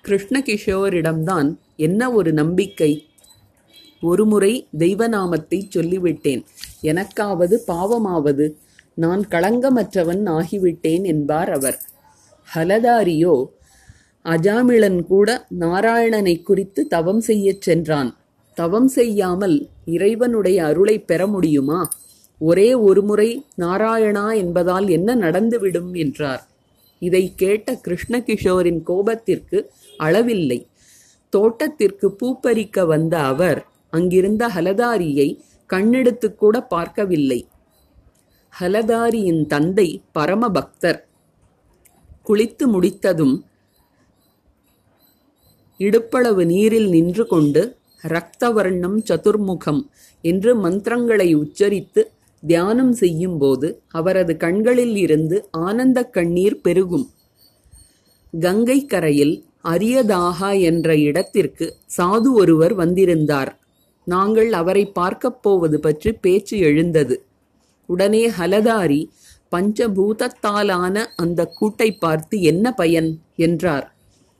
கிருஷ்ணகிஷோரிடம்தான் 0.09 1.57
என்ன 1.77 2.13
ஒரு 2.13 2.33
நம்பிக்கை? 2.33 3.07
ஒருமுறை 4.01 4.69
தெய்வநாமத்தை 4.79 5.63
சொல்லிவிட்டேன். 5.75 6.45
எனக்காவது 6.83 7.57
பாவமாவது. 7.67 8.55
நான் 8.95 9.27
களங்கமற்றவன் 9.31 10.23
ஆகிவிட்டேன் 10.29 11.05
என்பார் 11.05 11.53
அவர். 11.53 11.81
ஹலதாரியோ 12.55 13.45
அஜாமிளன் 14.25 15.03
கூட 15.03 15.47
நாராயணனை 15.59 16.43
குறித்து 16.43 16.87
தவம் 16.87 17.21
செய்யச் 17.21 17.61
சென்றான். 17.61 18.17
தவம் 18.55 18.89
செய்யாமல் 18.89 19.69
இறைவனுடைய 19.85 20.65
அருளை 20.65 21.01
பெற 21.01 21.27
முடியுமா? 21.27 21.89
ஒரே 22.39 22.75
ஒருமுறை 22.75 23.45
நாராயணா 23.59 24.37
என்பதால் 24.37 24.89
என்ன 24.89 25.17
நடந்துவிடும்? 25.17 25.97
என்றார். 25.97 26.49
இதை 26.99 27.33
கேட்ட 27.37 27.81
கிருஷ்ணகிஷோரின் 27.89 28.83
கோபத்திற்கு 28.87 29.59
அளவில்லை. 30.07 30.61
தோட்டத்திற்கு 31.33 32.07
பூப்பறிக்க 32.21 32.87
வந்த 32.87 33.15
அவர் 33.23 33.61
அங்கிருந்த 33.93 34.45
ஹலதாரியை 34.55 35.29
கண்ணெடுத்து 35.71 36.29
கூட 36.35 36.57
பார்க்கவில்லை. 36.75 37.41
ஹலதாரியின் 38.53 39.43
தந்தை 39.47 39.89
பரம 40.13 40.43
பக்தர் 40.51 41.01
குளித்து 42.29 42.65
முடித்ததும் 42.67 43.37
இடுப்பளவு 45.81 46.43
நீரில் 46.45 46.89
நின்று 46.89 47.25
கொண்டு 47.27 47.63
ரக்தவர்ணம் 48.03 48.99
சதுர்முகம் 49.09 49.81
என்று 50.25 50.51
மந்திரங்களை 50.57 51.29
உச்சரித்து 51.35 52.03
தியானம் 52.43 52.93
செய்யும்போது 52.93 53.69
அவரது 53.89 54.35
கண்களில் 54.37 54.97
இருந்து 54.97 55.37
ஆனந்த 55.51 55.99
கண்ணீர் 56.17 56.59
பெருகும். 56.61 57.07
கங்கை 58.41 58.79
கரையில் 58.87 59.35
அரியதாகா 59.65 60.61
என்ற 60.61 60.97
இடத்திற்கு 60.97 61.67
சாது 61.99 62.33
ஒருவர் 62.33 62.75
வந்திருந்தார். 62.75 63.59
நாங்கள் 64.05 64.53
அவரை 64.53 64.87
பார்க்கப் 64.87 65.43
போவது 65.43 65.81
பற்றி 65.81 66.13
பேச்சு 66.13 66.59
எழுந்தது. 66.59 67.17
உடனே 67.87 68.29
ஹலதாரி 68.29 69.03
பஞ்சபூதத்தாலான 69.53 71.05
அந்த 71.17 71.53
கூட்டை 71.61 71.99
பார்த்து 71.99 72.43
என்ன 72.43 72.73
பயன்? 72.73 73.11
என்றார். 73.37 73.87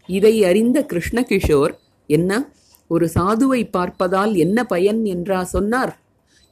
இதை 0.09 0.45
அறிந்த 0.45 0.87
கிருஷ்ணகிஷோர் 0.93 1.73
என்ன? 2.07 2.51
ஒரு 2.89 3.11
சாதுவை 3.15 3.71
பார்ப்பதால் 3.73 4.33
என்ன 4.37 4.65
பயன்? 4.65 5.05
என்றா 5.05 5.45
சொன்னார். 5.45 5.93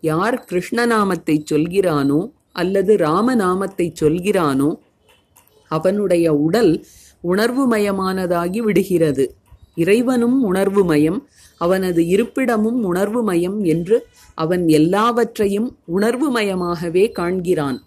யார் 0.00 0.44
கிருஷ்ணநாமத்தை 0.50 1.37
சொல்கிறானோ 1.50 2.20
அல்லது 2.52 2.96
ராமநாமத்தை 2.96 3.87
சொல்கிறானோ 4.00 4.70
அவனுடைய 5.70 6.35
உடல் 6.35 6.72
உணர்வுமயமானதாகி 7.24 8.59
விடுகிறது. 8.59 9.35
இறைவனும் 9.74 10.54
உணர்வுமயம் 10.54 11.22
அவனது 11.57 12.07
இருப்பிடமும் 12.07 12.94
உணர்வுமயம் 12.94 13.64
என்று 13.64 14.07
அவன் 14.35 14.68
எல்லாவற்றையும் 14.68 15.78
உணர்வுமயமாகவே 15.96 17.12
காண்கிறான். 17.12 17.83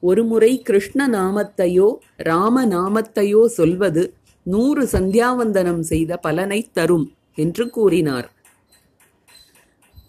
ஒருமுறை 0.00 0.62
கிருஷ்ண 0.62 1.08
நாமத்தையோ 1.08 1.96
ராம 2.16 2.66
நாமத்தையோ 2.66 3.46
சொல்வது 3.46 4.14
நூறு 4.42 4.84
சந்தியாவந்தனம் 4.84 5.80
செய்த 5.80 6.16
பலனை 6.16 6.68
தரும் 6.72 7.12
என்று 7.34 7.70
கூறினார். 7.70 8.32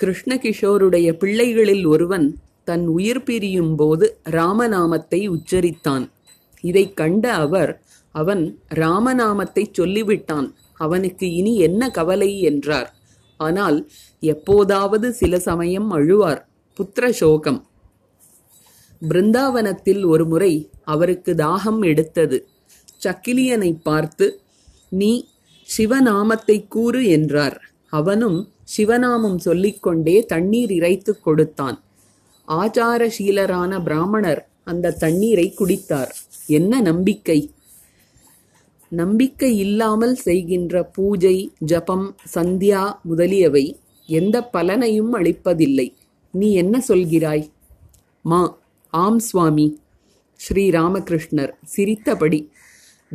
கிருஷ்ணகிஷோருடைய 0.03 1.13
பிள்ளைகளில் 1.13 1.87
ஒருவன் 1.87 2.37
தன் 2.63 2.87
உயிர் 2.87 3.23
பிரியும் 3.23 3.75
போது 3.75 4.19
ராமநாமத்தை 4.23 5.29
உச்சரித்தான். 5.29 6.09
இதைக் 6.61 6.95
கண்ட 6.95 7.33
அவர் 7.33 7.81
அவன் 8.17 8.43
ராமநாமத்தை 8.75 9.63
சொல்லிவிட்டான். 9.79 10.47
அவனுக்கு 10.79 11.25
இனி 11.33 11.53
என்ன 11.59 11.89
கவலை 11.89 12.31
என்றார். 12.41 12.89
ஆனால் 13.39 13.77
எப்போதாவது 14.23 15.07
சில 15.13 15.39
சமயம் 15.39 15.89
அழுவார். 15.91 16.41
புத்திர 16.79 17.05
சோகம் 17.21 17.59
பிருந்தாவனத்தில் 19.01 20.03
ஒருமுறை 20.05 20.53
அவருக்கு 20.85 21.31
தாகம் 21.37 21.81
எடுத்தது. 21.83 22.37
சக்கிலியனை 23.01 23.71
பார்த்து 23.83 24.27
நீ 24.91 25.11
சிவநாமத்தை 25.69 26.57
கூறு 26.67 27.01
என்றார். 27.07 27.57
அவனும் 27.93 28.39
சிவநாமம் 28.75 29.37
சொல்லிக்கொண்டே 29.37 30.15
தண்ணீர் 30.25 30.71
இறைத்து 30.71 31.11
கொடுத்தான். 31.19 31.77
ஆச்சாரசீலரான 32.47 33.71
பிராமணர் 33.83 34.41
அந்த 34.63 34.95
தண்ணீரை 35.03 35.47
குடித்தார். 35.51 36.11
என்ன 36.49 36.81
நம்பிக்கை! 36.81 37.39
நம்பிக்கை 38.89 39.57
இல்லாமல் 39.57 40.15
செய்கின்ற 40.15 40.83
பூஜை 40.83 41.51
ஜபம் 41.59 42.15
சந்தியா 42.35 42.93
முதலியவை 43.01 43.79
எந்த 44.05 44.49
பலனையும் 44.53 45.13
அளிப்பதில்லை. 45.13 45.93
நீ 46.31 46.53
என்ன 46.53 46.81
சொல்கிறாய்? 46.87 47.49
மா 48.21 48.59
ஆம் 48.89 49.19
சுவாமி. 49.19 49.79
ஸ்ரீ 50.33 50.69
ராமகிருஷ்ணர் 50.69 51.51
சிரித்தபடி 51.63 52.51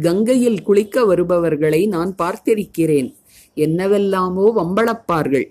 கங்கையில் 0.02 0.62
குளிக்க 0.62 1.04
வருபவர்களை 1.04 1.86
நான் 1.86 2.14
பார்த்திருக்கிறேன். 2.22 3.14
என்னவெல்லாமோ 3.54 4.52
வம்பளப்பார்கள். 4.56 5.46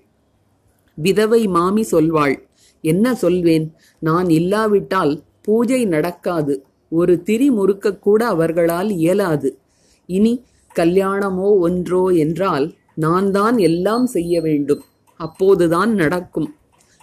விதவை 0.94 1.46
மாமி 1.46 1.82
சொல்வாள் 1.90 2.36
என்ன 2.80 3.14
சொல்வேன்? 3.14 3.74
நான் 3.98 4.28
இல்லாவிட்டால் 4.28 5.22
பூஜை 5.42 5.84
நடக்காது. 5.84 6.66
ஒரு 6.88 7.22
திரி 7.22 7.50
முறுக்கக்கூட 7.50 8.22
அவர்களால் 8.22 8.90
இயலாது. 8.90 9.58
இனி 10.06 10.44
கல்யாணமோ 10.76 11.48
ஒன்றோ 11.58 12.04
என்றால் 12.08 12.66
நான் 12.94 13.30
தான் 13.30 13.58
எல்லாம் 13.58 14.06
செய்ய 14.06 14.40
வேண்டும். 14.40 14.82
அப்போதுதான் 15.16 15.94
நடக்கும். 15.94 16.54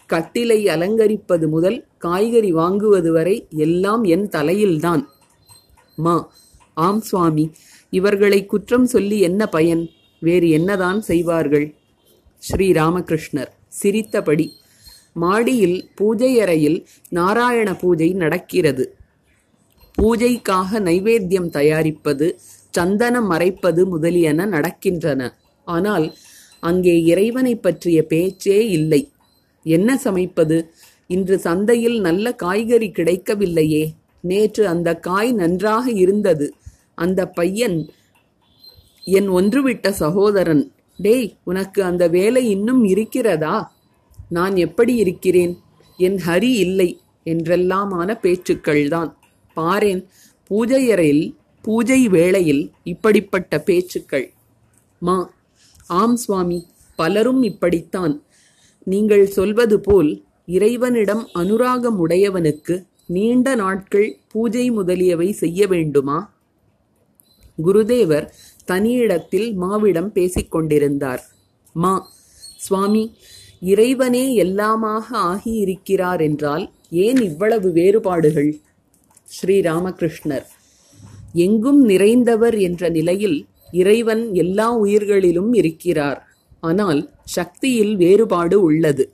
கட்டிலை 0.10 0.60
அலங்கரிப்பது 0.68 1.48
முதல் 1.50 1.86
காய்கறி 1.98 2.52
வாங்குவது 2.54 3.10
வரை 3.12 3.48
எல்லாம் 3.56 4.04
என் 4.04 4.28
தலையில்தான். 4.30 5.04
மா 5.98 6.30
ஆம் 6.74 7.02
சுவாமி 7.02 7.52
இவர்களை 7.90 8.46
குற்றம் 8.46 8.86
சொல்லி 8.86 9.20
என்ன 9.20 9.42
பயன்? 9.48 9.84
வேறு 10.22 10.50
என்னதான் 10.50 11.02
செய்வார்கள்? 11.02 11.68
ஸ்ரீ 12.38 12.72
ராமகிருஷ்ணர் 12.72 13.52
சிரித்தபடி 13.68 14.48
மாடியில் 15.14 15.90
பூஜை 15.96 16.42
அறையில் 16.42 16.88
நாராயண 17.10 17.70
பூஜை 17.74 18.14
நடக்கிறது. 18.14 18.86
பூஜைக்காக 19.98 20.80
நைவேத்தியம் 20.80 21.50
தயாரிப்பது 21.50 22.28
சந்தனம் 22.69 23.25
மறைப்பது 23.25 23.86
முதலியன 23.86 24.45
நடக்கின்றன. 24.45 25.29
ஆனால் 25.65 26.15
அங்கே 26.60 27.01
இறைவனை 27.03 27.55
பற்றிய 27.55 28.05
பேச்சே 28.05 28.67
இல்லை. 28.67 29.12
என்ன 29.63 29.99
சமைப்பது? 30.03 30.67
இன்று 31.08 31.39
சந்தையில் 31.39 31.99
நல்ல 31.99 32.34
காய்கறி 32.34 32.89
கிடைக்கவில்லையே. 32.89 33.89
நேற்று 34.21 34.67
அந்த 34.67 34.95
காய் 34.95 35.32
நன்றாக 35.34 35.91
இருந்தது. 35.91 36.53
அந்த 36.95 37.27
பையன் 37.27 37.89
என் 39.03 39.29
ஒன்றுவிட்ட 39.29 39.89
சகோதரன் 39.89 40.71
டேய் 40.97 41.38
உனக்கு 41.43 41.84
அந்த 41.84 42.08
வேலை 42.08 42.49
இன்னும் 42.49 42.84
இருக்கிறதா? 42.84 43.77
நான் 44.29 44.55
எப்படி 44.55 44.95
இருக்கிறேன்? 44.95 45.60
என் 45.97 46.19
ஹரி 46.27 46.51
இல்லை 46.65 46.99
என்றெல்லாமான 47.23 48.19
பேச்சுக்கள்தான். 48.21 49.15
பாரேன் 49.58 50.05
பூஜையறையில் 50.47 51.38
பூஜை 51.65 52.02
வேளையில் 52.08 52.63
இப்படிப்பட்ட 52.84 53.60
பேச்சுக்கள். 53.60 54.28
மா 55.00 55.17
ஆம் 56.02 56.15
சுவாமி 56.15 56.60
பலரும் 57.00 57.41
இப்படித்தான். 57.43 58.15
நீங்கள் 58.88 59.26
சொல்வது 59.28 59.78
போல் 59.80 60.12
இறைவனிடம் 60.45 61.24
அனுராகம் 61.34 61.97
உடையவனுக்கு 62.05 62.76
நீண்ட 63.07 63.55
நாட்கள் 63.55 64.10
பூஜை 64.28 64.66
முதலியவை 64.72 65.30
செய்ய 65.32 65.68
வேண்டுமா? 65.68 66.20
குருதேவர் 67.66 68.28
தனியிடத்தில் 68.68 69.49
மாவிடம் 69.64 70.12
பேசிக்கொண்டிருந்தார் 70.18 71.24
மா 71.76 71.93
சுவாமி 72.66 73.03
இறைவனே 73.72 74.26
எல்லாமாக 74.43 75.07
ஆகியிருக்கிறார் 75.30 76.22
என்றால் 76.22 76.66
ஏன் 77.05 77.20
இவ்வளவு 77.22 77.70
வேறுபாடுகள்? 77.72 78.51
ஸ்ரீராமகிருஷ்ணர் 79.36 80.47
எங்கும் 81.34 81.89
நிறைந்தவர் 81.89 82.59
என்ற 82.59 82.89
நிலையில் 82.89 83.45
இறைவன் 83.71 84.34
எல்லா 84.34 84.77
உயிர்களிலும் 84.77 85.53
இருக்கிறார். 85.53 86.27
ஆனால் 86.59 87.09
சக்தியில் 87.23 87.95
வேறுபாடு 87.95 88.61
உள்ளது. 88.61 89.11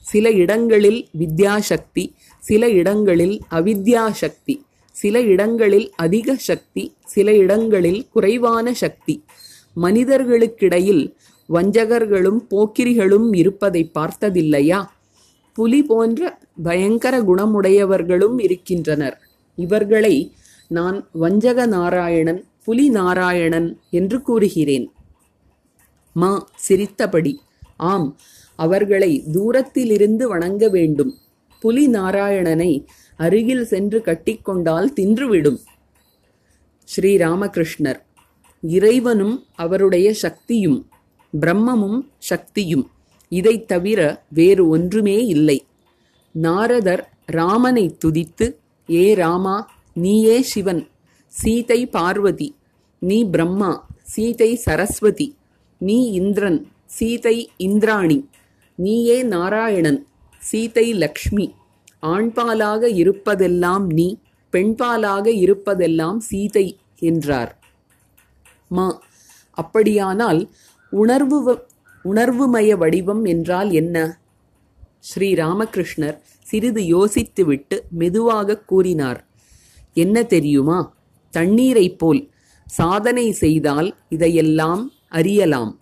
சில 0.00 0.30
இடங்களில் 0.30 1.08
வித்யாசக்தி 1.18 2.12
சில 2.38 2.68
இடங்களில் 2.68 3.40
அவித்யாசக்தி 3.50 4.54
சில 4.90 5.20
இடங்களில் 5.20 5.90
அதிக 5.96 6.36
சக்தி 6.36 6.94
சில 7.04 7.34
இடங்களில் 7.34 8.08
குறைவான 8.10 8.72
சக்தி. 8.72 9.24
மனிதர்களுக்கிடையில் 9.82 11.14
வஞ்சகர்களும் 11.48 12.40
போக்கிரிகளும் 12.50 13.36
இருப்பதை 13.36 13.90
பார்த்ததில்லையா? 13.94 14.84
புலி 15.52 15.82
போன்ற 15.82 16.38
பயங்கர 16.62 17.20
குணமுடையவர்களும் 17.22 18.42
இருக்கின்றனர். 18.42 19.20
இவர்களை 19.54 20.32
நான் 20.68 21.08
வஞ்சக 21.12 21.66
நாராயணன் 21.66 22.44
புலி 22.64 22.88
நாராயணன் 22.88 23.80
என்று 23.90 24.22
கூறுகிறேன். 24.22 24.92
மா 26.12 26.48
சிரித்தபடி 26.56 27.40
ஆம் 27.76 28.16
அவர்களை 28.56 29.24
தூரத்திலிருந்து 29.32 30.28
வணங்க 30.28 30.68
வேண்டும். 30.68 31.14
புலி 31.60 31.88
நாராயணனை 31.88 32.84
அருகில் 33.16 33.64
சென்று 33.64 34.02
கட்டிக்கொண்டால் 34.04 34.92
தின்றுவிடும். 34.96 35.58
ஸ்ரீராமகிருஷ்ணர் 36.96 38.00
இறைவனும் 38.62 39.44
அவருடைய 39.54 40.14
சக்தியும் 40.14 40.88
பிரம்மமும் 41.40 42.06
சக்தியும் 42.18 42.90
இதைத் 43.28 43.68
தவிர 43.68 44.24
வேறு 44.28 44.68
ஒன்றுமே 44.68 45.26
இல்லை. 45.26 45.66
நாரதர் 46.32 47.08
ராமனை 47.26 47.96
துதித்து 48.04 48.56
ஏ 48.90 49.14
ராமா 49.14 49.74
நீயே 49.96 50.42
சிவன் 50.42 50.88
சீதை 51.28 51.86
பார்வதி 51.86 52.56
நீ 52.98 53.24
பிரம்மா 53.24 53.88
சீதை 54.02 54.54
சரஸ்வதி 54.54 55.36
நீ 55.78 56.10
இந்திரன் 56.10 56.70
சீதை 56.86 57.50
இந்திராணி 57.56 58.28
நீயே 58.74 59.22
நாராயணன் 59.22 60.06
சீதை 60.38 60.92
லக்ஷ்மி. 60.92 61.54
ஆண்பாலாக 62.02 62.88
இருப்பதெல்லாம் 62.88 63.86
நீ 63.86 64.18
பெண்பாலாக 64.52 65.26
இருப்பதெல்லாம் 65.26 66.16
சீதை 66.16 66.78
என்றார். 66.98 67.58
மா 68.68 69.00
அப்படியானால் 69.50 70.50
உணர்வு 70.90 71.68
உணர்வுமய 72.04 72.76
வடிவம் 72.76 73.24
என்றால் 73.24 73.70
என்ன? 73.70 74.18
ஸ்ரீ 75.00 75.34
ராமகிருஷ்ணர் 75.34 76.18
சிறிது 76.42 76.82
யோசித்துவிட்டு 76.96 77.80
மெதுவாக 77.90 78.58
கூறினார். 78.58 79.25
என்ன 79.96 80.22
தெரியுமா? 80.24 80.78
தண்ணீரைப் 81.30 81.98
போல் 81.98 82.20
சாதனை 82.66 83.26
செய்தால் 83.32 83.88
இதையெல்லாம் 84.08 84.82
அறியலாம். 85.08 85.72